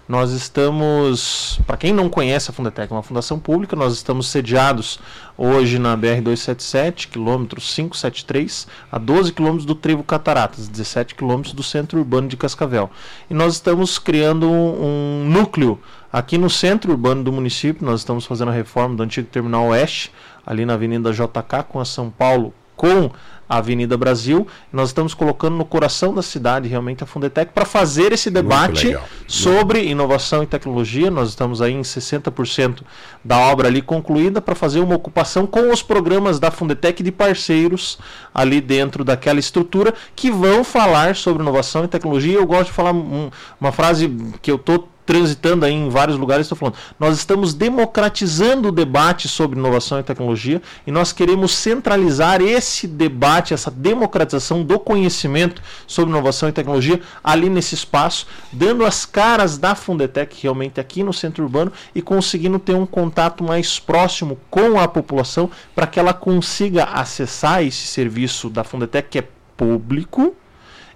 Nós 0.05 0.31
estamos, 0.31 1.61
para 1.65 1.77
quem 1.77 1.93
não 1.93 2.09
conhece 2.09 2.51
a 2.51 2.53
Fundetec, 2.53 2.91
é 2.91 2.95
uma 2.95 3.01
fundação 3.01 3.39
pública, 3.39 3.73
nós 3.73 3.93
estamos 3.93 4.27
sediados 4.27 4.99
hoje 5.37 5.79
na 5.79 5.95
BR-277, 5.95 7.07
quilômetro 7.07 7.61
573, 7.61 8.67
a 8.91 8.97
12 8.97 9.31
quilômetros 9.31 9.65
do 9.65 9.73
Trevo 9.73 10.03
Cataratas, 10.03 10.67
17 10.67 11.15
quilômetros 11.15 11.53
do 11.53 11.63
centro 11.63 11.99
urbano 11.99 12.27
de 12.27 12.35
Cascavel. 12.35 12.89
E 13.29 13.33
nós 13.33 13.53
estamos 13.53 13.97
criando 13.97 14.49
um, 14.49 15.23
um 15.23 15.29
núcleo 15.29 15.79
aqui 16.11 16.37
no 16.37 16.49
centro 16.49 16.91
urbano 16.91 17.23
do 17.23 17.31
município, 17.31 17.85
nós 17.85 18.01
estamos 18.01 18.25
fazendo 18.25 18.49
a 18.49 18.53
reforma 18.53 18.95
do 18.95 19.03
antigo 19.03 19.27
Terminal 19.29 19.67
Oeste, 19.67 20.11
ali 20.47 20.65
na 20.65 20.75
Avenida 20.75 21.11
JK 21.11 21.63
com 21.67 21.81
a 21.81 21.85
São 21.85 22.09
Paulo, 22.09 22.53
com 22.77 23.11
a 23.49 23.57
Avenida 23.57 23.97
Brasil. 23.97 24.47
Nós 24.71 24.89
estamos 24.89 25.13
colocando 25.13 25.55
no 25.55 25.65
coração 25.65 26.13
da 26.13 26.21
cidade 26.21 26.67
realmente 26.67 27.03
a 27.03 27.07
Fundetec 27.07 27.51
para 27.53 27.65
fazer 27.65 28.11
esse 28.11 28.29
debate 28.29 28.97
sobre 29.27 29.83
inovação 29.85 30.43
e 30.43 30.47
tecnologia. 30.47 31.09
Nós 31.09 31.29
estamos 31.29 31.61
aí 31.61 31.73
em 31.73 31.81
60% 31.81 32.81
da 33.23 33.37
obra 33.37 33.67
ali 33.67 33.81
concluída 33.81 34.41
para 34.41 34.55
fazer 34.55 34.79
uma 34.79 34.95
ocupação 34.95 35.45
com 35.45 35.71
os 35.71 35.81
programas 35.81 36.39
da 36.39 36.51
Fundetec 36.51 37.01
de 37.03 37.11
parceiros 37.11 37.97
ali 38.33 38.61
dentro 38.61 39.03
daquela 39.03 39.39
estrutura 39.39 39.93
que 40.15 40.31
vão 40.31 40.63
falar 40.63 41.15
sobre 41.15 41.41
inovação 41.41 41.83
e 41.83 41.87
tecnologia. 41.87 42.37
Eu 42.37 42.45
gosto 42.45 42.67
de 42.67 42.73
falar 42.73 42.93
um, 42.93 43.29
uma 43.59 43.71
frase 43.71 44.09
que 44.41 44.51
eu 44.51 44.55
estou 44.55 44.87
transitando 45.07 45.65
aí 45.65 45.73
em 45.73 45.87
vários 45.87 46.17
lugares, 46.17 46.45
estou 46.45 46.57
falando. 46.57 46.75
Nós 46.99 47.17
estamos 47.17 47.53
democratizando 47.53 48.67
o 48.67 48.71
debate 48.73 49.29
sobre 49.29 49.57
inovação 49.57 49.97
e 49.97 50.03
tecnologia 50.03 50.61
e 50.85 50.91
nós 50.91 51.13
queremos 51.13 51.53
centralizar 51.53 52.41
esse 52.41 52.85
debate, 52.85 53.53
essa 53.53 53.71
democratização 53.71 54.63
do 54.63 54.77
conhecimento 54.77 55.61
sobre 55.87 56.11
inovação 56.11 56.49
e 56.49 56.51
tecnologia 56.51 56.99
ali 57.23 57.49
nesse 57.49 57.73
espaço, 57.73 58.27
dando 58.51 58.85
as 58.85 59.05
caras 59.05 59.57
da 59.57 59.73
Fundetec 59.75 60.37
realmente 60.43 60.77
aqui 60.79 61.01
no 61.03 61.13
centro 61.13 61.45
urbano 61.45 61.71
e 61.95 62.01
conseguindo 62.01 62.59
ter 62.59 62.75
um 62.75 62.85
contato 62.85 63.45
mais 63.45 63.79
próximo 63.79 64.37
com 64.49 64.77
a 64.77 64.89
população 64.89 65.49
para 65.73 65.87
que 65.87 65.97
ela 65.97 66.13
consiga 66.13 66.83
acessar 66.83 67.63
esse 67.63 67.87
serviço 67.87 68.49
da 68.49 68.65
Fundetec 68.65 69.07
que 69.09 69.19
é 69.19 69.27
público 69.55 70.35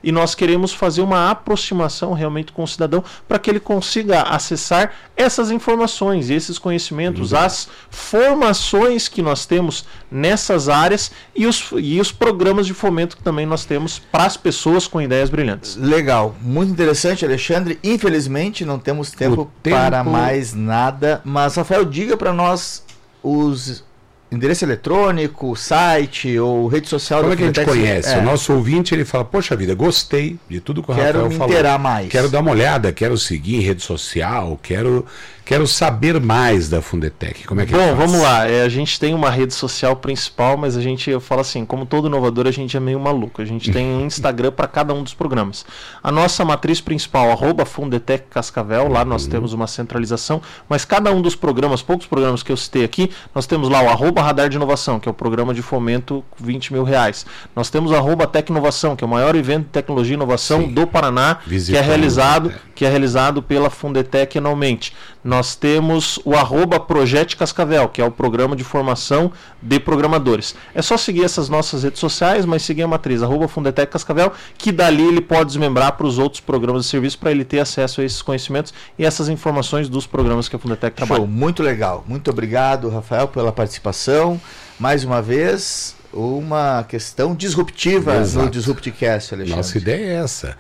e 0.03 0.11
nós 0.11 0.35
queremos 0.35 0.73
fazer 0.73 1.01
uma 1.01 1.29
aproximação 1.29 2.13
realmente 2.13 2.51
com 2.51 2.63
o 2.63 2.67
cidadão 2.67 3.03
para 3.27 3.39
que 3.39 3.49
ele 3.49 3.59
consiga 3.59 4.23
acessar 4.23 4.93
essas 5.15 5.51
informações, 5.51 6.29
esses 6.29 6.57
conhecimentos, 6.57 7.31
uhum. 7.31 7.39
as 7.39 7.67
formações 7.89 9.07
que 9.07 9.21
nós 9.21 9.45
temos 9.45 9.85
nessas 10.09 10.69
áreas 10.69 11.11
e 11.35 11.45
os, 11.45 11.69
e 11.77 11.99
os 11.99 12.11
programas 12.11 12.65
de 12.65 12.73
fomento 12.73 13.15
que 13.15 13.23
também 13.23 13.45
nós 13.45 13.65
temos 13.65 13.99
para 14.11 14.25
as 14.25 14.37
pessoas 14.37 14.87
com 14.87 15.01
ideias 15.01 15.29
brilhantes. 15.29 15.75
Legal, 15.75 16.35
muito 16.41 16.71
interessante, 16.71 17.25
Alexandre. 17.25 17.79
Infelizmente 17.83 18.65
não 18.65 18.79
temos 18.79 19.11
tempo, 19.11 19.51
tempo... 19.61 19.75
para 19.75 20.03
mais 20.03 20.53
nada, 20.53 21.21
mas 21.23 21.55
Rafael, 21.55 21.85
diga 21.85 22.17
para 22.17 22.33
nós 22.33 22.83
os 23.23 23.83
endereço 24.31 24.63
eletrônico, 24.63 25.55
site 25.55 26.39
ou 26.39 26.67
rede 26.67 26.87
social 26.87 27.21
Como 27.21 27.33
é 27.33 27.35
que 27.35 27.43
a 27.43 27.47
gente 27.47 27.65
conhece? 27.65 28.13
É. 28.13 28.19
O 28.19 28.21
nosso 28.21 28.53
ouvinte 28.53 28.95
ele 28.95 29.03
fala: 29.03 29.25
Poxa 29.25 29.55
vida, 29.55 29.75
gostei 29.75 30.39
de 30.49 30.61
tudo 30.61 30.81
que 30.81 30.91
o 30.91 30.95
quero 30.95 31.23
Rafael 31.23 31.31
falou. 31.31 31.53
Quero 31.53 31.71
me 31.71 31.77
mais. 31.77 32.09
Quero 32.09 32.29
dar 32.29 32.39
uma 32.39 32.51
olhada, 32.51 32.91
quero 32.93 33.17
seguir 33.17 33.57
em 33.57 33.61
rede 33.61 33.83
social, 33.83 34.57
quero 34.63 35.05
Quero 35.51 35.67
saber 35.67 36.17
mais 36.17 36.69
da 36.69 36.81
Fundetec. 36.81 37.45
Como 37.45 37.59
é 37.59 37.65
que 37.65 37.73
Bom, 37.73 37.93
vamos 37.93 38.21
lá. 38.21 38.47
É, 38.47 38.61
a 38.61 38.69
gente 38.69 38.97
tem 38.97 39.13
uma 39.13 39.29
rede 39.29 39.53
social 39.53 39.97
principal, 39.97 40.55
mas 40.55 40.77
a 40.77 40.81
gente, 40.81 41.09
eu 41.09 41.19
falo 41.19 41.41
assim, 41.41 41.65
como 41.65 41.85
todo 41.85 42.07
inovador, 42.07 42.47
a 42.47 42.51
gente 42.51 42.77
é 42.77 42.79
meio 42.79 42.97
maluco. 42.97 43.41
A 43.41 43.43
gente 43.43 43.69
tem 43.69 43.85
um 43.85 44.05
Instagram 44.07 44.53
para 44.53 44.65
cada 44.65 44.93
um 44.93 45.03
dos 45.03 45.13
programas. 45.13 45.65
A 46.01 46.09
nossa 46.09 46.45
matriz 46.45 46.79
principal, 46.79 47.29
arroba 47.29 47.65
Fundetec 47.65 48.27
Cascavel, 48.29 48.87
lá 48.87 49.03
nós 49.03 49.25
uhum. 49.25 49.29
temos 49.29 49.51
uma 49.51 49.67
centralização, 49.67 50.41
mas 50.69 50.85
cada 50.85 51.11
um 51.11 51.21
dos 51.21 51.35
programas, 51.35 51.81
poucos 51.81 52.07
programas 52.07 52.41
que 52.41 52.51
eu 52.53 52.55
citei 52.55 52.85
aqui, 52.85 53.11
nós 53.35 53.45
temos 53.45 53.67
lá 53.67 53.83
o 53.83 53.89
arroba 53.89 54.21
Radar 54.21 54.47
de 54.47 54.55
Inovação, 54.55 55.01
que 55.01 55.09
é 55.09 55.11
o 55.11 55.13
programa 55.13 55.53
de 55.53 55.61
fomento 55.61 56.23
20 56.39 56.71
mil 56.71 56.85
reais. 56.85 57.25
Nós 57.53 57.69
temos 57.69 57.91
o 57.91 57.95
arroba 57.97 58.25
Tecnovação, 58.25 58.95
que 58.95 59.03
é 59.03 59.07
o 59.07 59.09
maior 59.09 59.35
evento 59.35 59.65
de 59.65 59.71
tecnologia 59.71 60.13
e 60.13 60.15
inovação 60.15 60.61
Sim. 60.61 60.73
do 60.73 60.87
Paraná, 60.87 61.39
que 61.45 61.75
é 61.75 61.81
realizado, 61.81 62.53
que 62.73 62.85
é 62.85 62.89
realizado 62.89 63.43
pela 63.43 63.69
Fundetec 63.69 64.37
anualmente. 64.37 64.93
Nós 65.23 65.55
temos 65.55 66.19
o 66.25 66.33
arroba 66.35 66.79
Projete 66.79 67.37
Cascavel, 67.37 67.87
que 67.89 68.01
é 68.01 68.05
o 68.05 68.11
programa 68.11 68.55
de 68.55 68.63
formação 68.63 69.31
de 69.61 69.79
programadores. 69.79 70.55
É 70.73 70.81
só 70.81 70.97
seguir 70.97 71.23
essas 71.23 71.47
nossas 71.47 71.83
redes 71.83 71.99
sociais, 71.99 72.45
mas 72.45 72.63
seguir 72.63 72.83
a 72.83 72.87
matriz, 72.87 73.21
arroba 73.21 73.47
Fundetec 73.47 73.91
Cascavel, 73.91 74.31
que 74.57 74.71
dali 74.71 75.03
ele 75.03 75.21
pode 75.21 75.45
desmembrar 75.45 75.93
para 75.93 76.07
os 76.07 76.17
outros 76.17 76.41
programas 76.41 76.83
de 76.83 76.89
serviço 76.89 77.19
para 77.19 77.31
ele 77.31 77.45
ter 77.45 77.59
acesso 77.59 78.01
a 78.01 78.03
esses 78.03 78.21
conhecimentos 78.21 78.73
e 78.97 79.05
essas 79.05 79.29
informações 79.29 79.87
dos 79.87 80.07
programas 80.07 80.49
que 80.49 80.55
a 80.55 80.59
Fundetec 80.59 80.95
trabalha. 80.95 81.19
Show, 81.19 81.27
muito 81.27 81.61
legal. 81.61 82.03
Muito 82.07 82.31
obrigado, 82.31 82.89
Rafael, 82.89 83.27
pela 83.27 83.51
participação. 83.51 84.41
Mais 84.79 85.03
uma 85.03 85.21
vez, 85.21 85.95
uma 86.11 86.83
questão 86.83 87.35
disruptiva 87.35 88.15
Exato. 88.17 88.45
no 88.45 88.51
Disruptcast, 88.51 89.33
Alexandre. 89.35 89.55
Nossa 89.55 89.77
ideia 89.77 90.05
é 90.05 90.23
essa. 90.23 90.57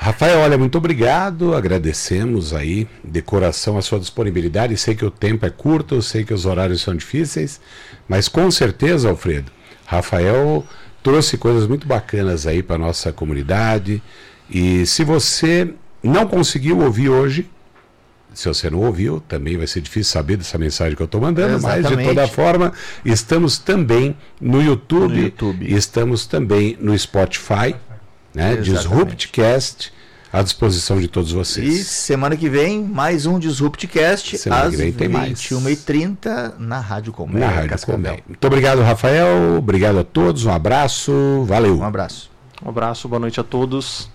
Rafael, 0.00 0.38
olha, 0.38 0.56
muito 0.56 0.78
obrigado. 0.78 1.56
Agradecemos 1.56 2.54
aí 2.54 2.86
de 3.02 3.20
coração 3.20 3.76
a 3.76 3.82
sua 3.82 3.98
disponibilidade. 3.98 4.76
Sei 4.76 4.94
que 4.94 5.04
o 5.04 5.10
tempo 5.10 5.44
é 5.44 5.50
curto, 5.50 6.00
sei 6.00 6.24
que 6.24 6.32
os 6.32 6.46
horários 6.46 6.82
são 6.82 6.94
difíceis, 6.94 7.60
mas 8.08 8.28
com 8.28 8.48
certeza, 8.48 9.08
Alfredo, 9.08 9.50
Rafael 9.84 10.64
trouxe 11.02 11.36
coisas 11.36 11.66
muito 11.66 11.84
bacanas 11.84 12.46
aí 12.46 12.62
para 12.62 12.78
nossa 12.78 13.12
comunidade. 13.12 14.00
E 14.48 14.86
se 14.86 15.02
você 15.02 15.74
não 16.00 16.28
conseguiu 16.28 16.78
ouvir 16.78 17.08
hoje, 17.08 17.50
se 18.32 18.46
você 18.46 18.70
não 18.70 18.78
ouviu, 18.78 19.20
também 19.26 19.56
vai 19.56 19.66
ser 19.66 19.80
difícil 19.80 20.12
saber 20.12 20.36
dessa 20.36 20.56
mensagem 20.58 20.94
que 20.94 21.02
eu 21.02 21.06
estou 21.06 21.20
mandando, 21.20 21.56
Exatamente. 21.56 21.90
mas 21.90 21.98
de 21.98 22.04
toda 22.04 22.28
forma, 22.28 22.72
estamos 23.04 23.58
também 23.58 24.16
no 24.40 24.62
YouTube, 24.62 25.12
no 25.12 25.22
YouTube. 25.22 25.74
estamos 25.74 26.24
também 26.24 26.78
no 26.80 26.96
Spotify 26.96 27.74
né? 28.38 28.56
Disruptcast 28.56 29.92
à 30.32 30.42
disposição 30.42 31.00
de 31.00 31.08
todos 31.08 31.32
vocês. 31.32 31.74
E 31.74 31.84
semana 31.84 32.36
que 32.36 32.48
vem, 32.48 32.82
mais 32.82 33.26
um 33.26 33.38
Disruptcast 33.38 34.38
semana 34.38 34.64
às 34.64 34.74
21h30 34.74 36.54
na 36.58 36.80
Rádio 36.80 37.12
Comé. 37.12 37.40
Na 37.40 37.48
Rádio 37.48 37.78
Comé. 37.86 38.22
Muito 38.26 38.46
obrigado, 38.46 38.82
Rafael. 38.82 39.56
Obrigado 39.56 39.98
a 39.98 40.04
todos. 40.04 40.44
Um 40.44 40.52
abraço. 40.52 41.44
Valeu. 41.46 41.78
Um 41.78 41.84
abraço. 41.84 42.30
Um 42.64 42.68
abraço. 42.68 43.08
Boa 43.08 43.20
noite 43.20 43.40
a 43.40 43.44
todos. 43.44 44.08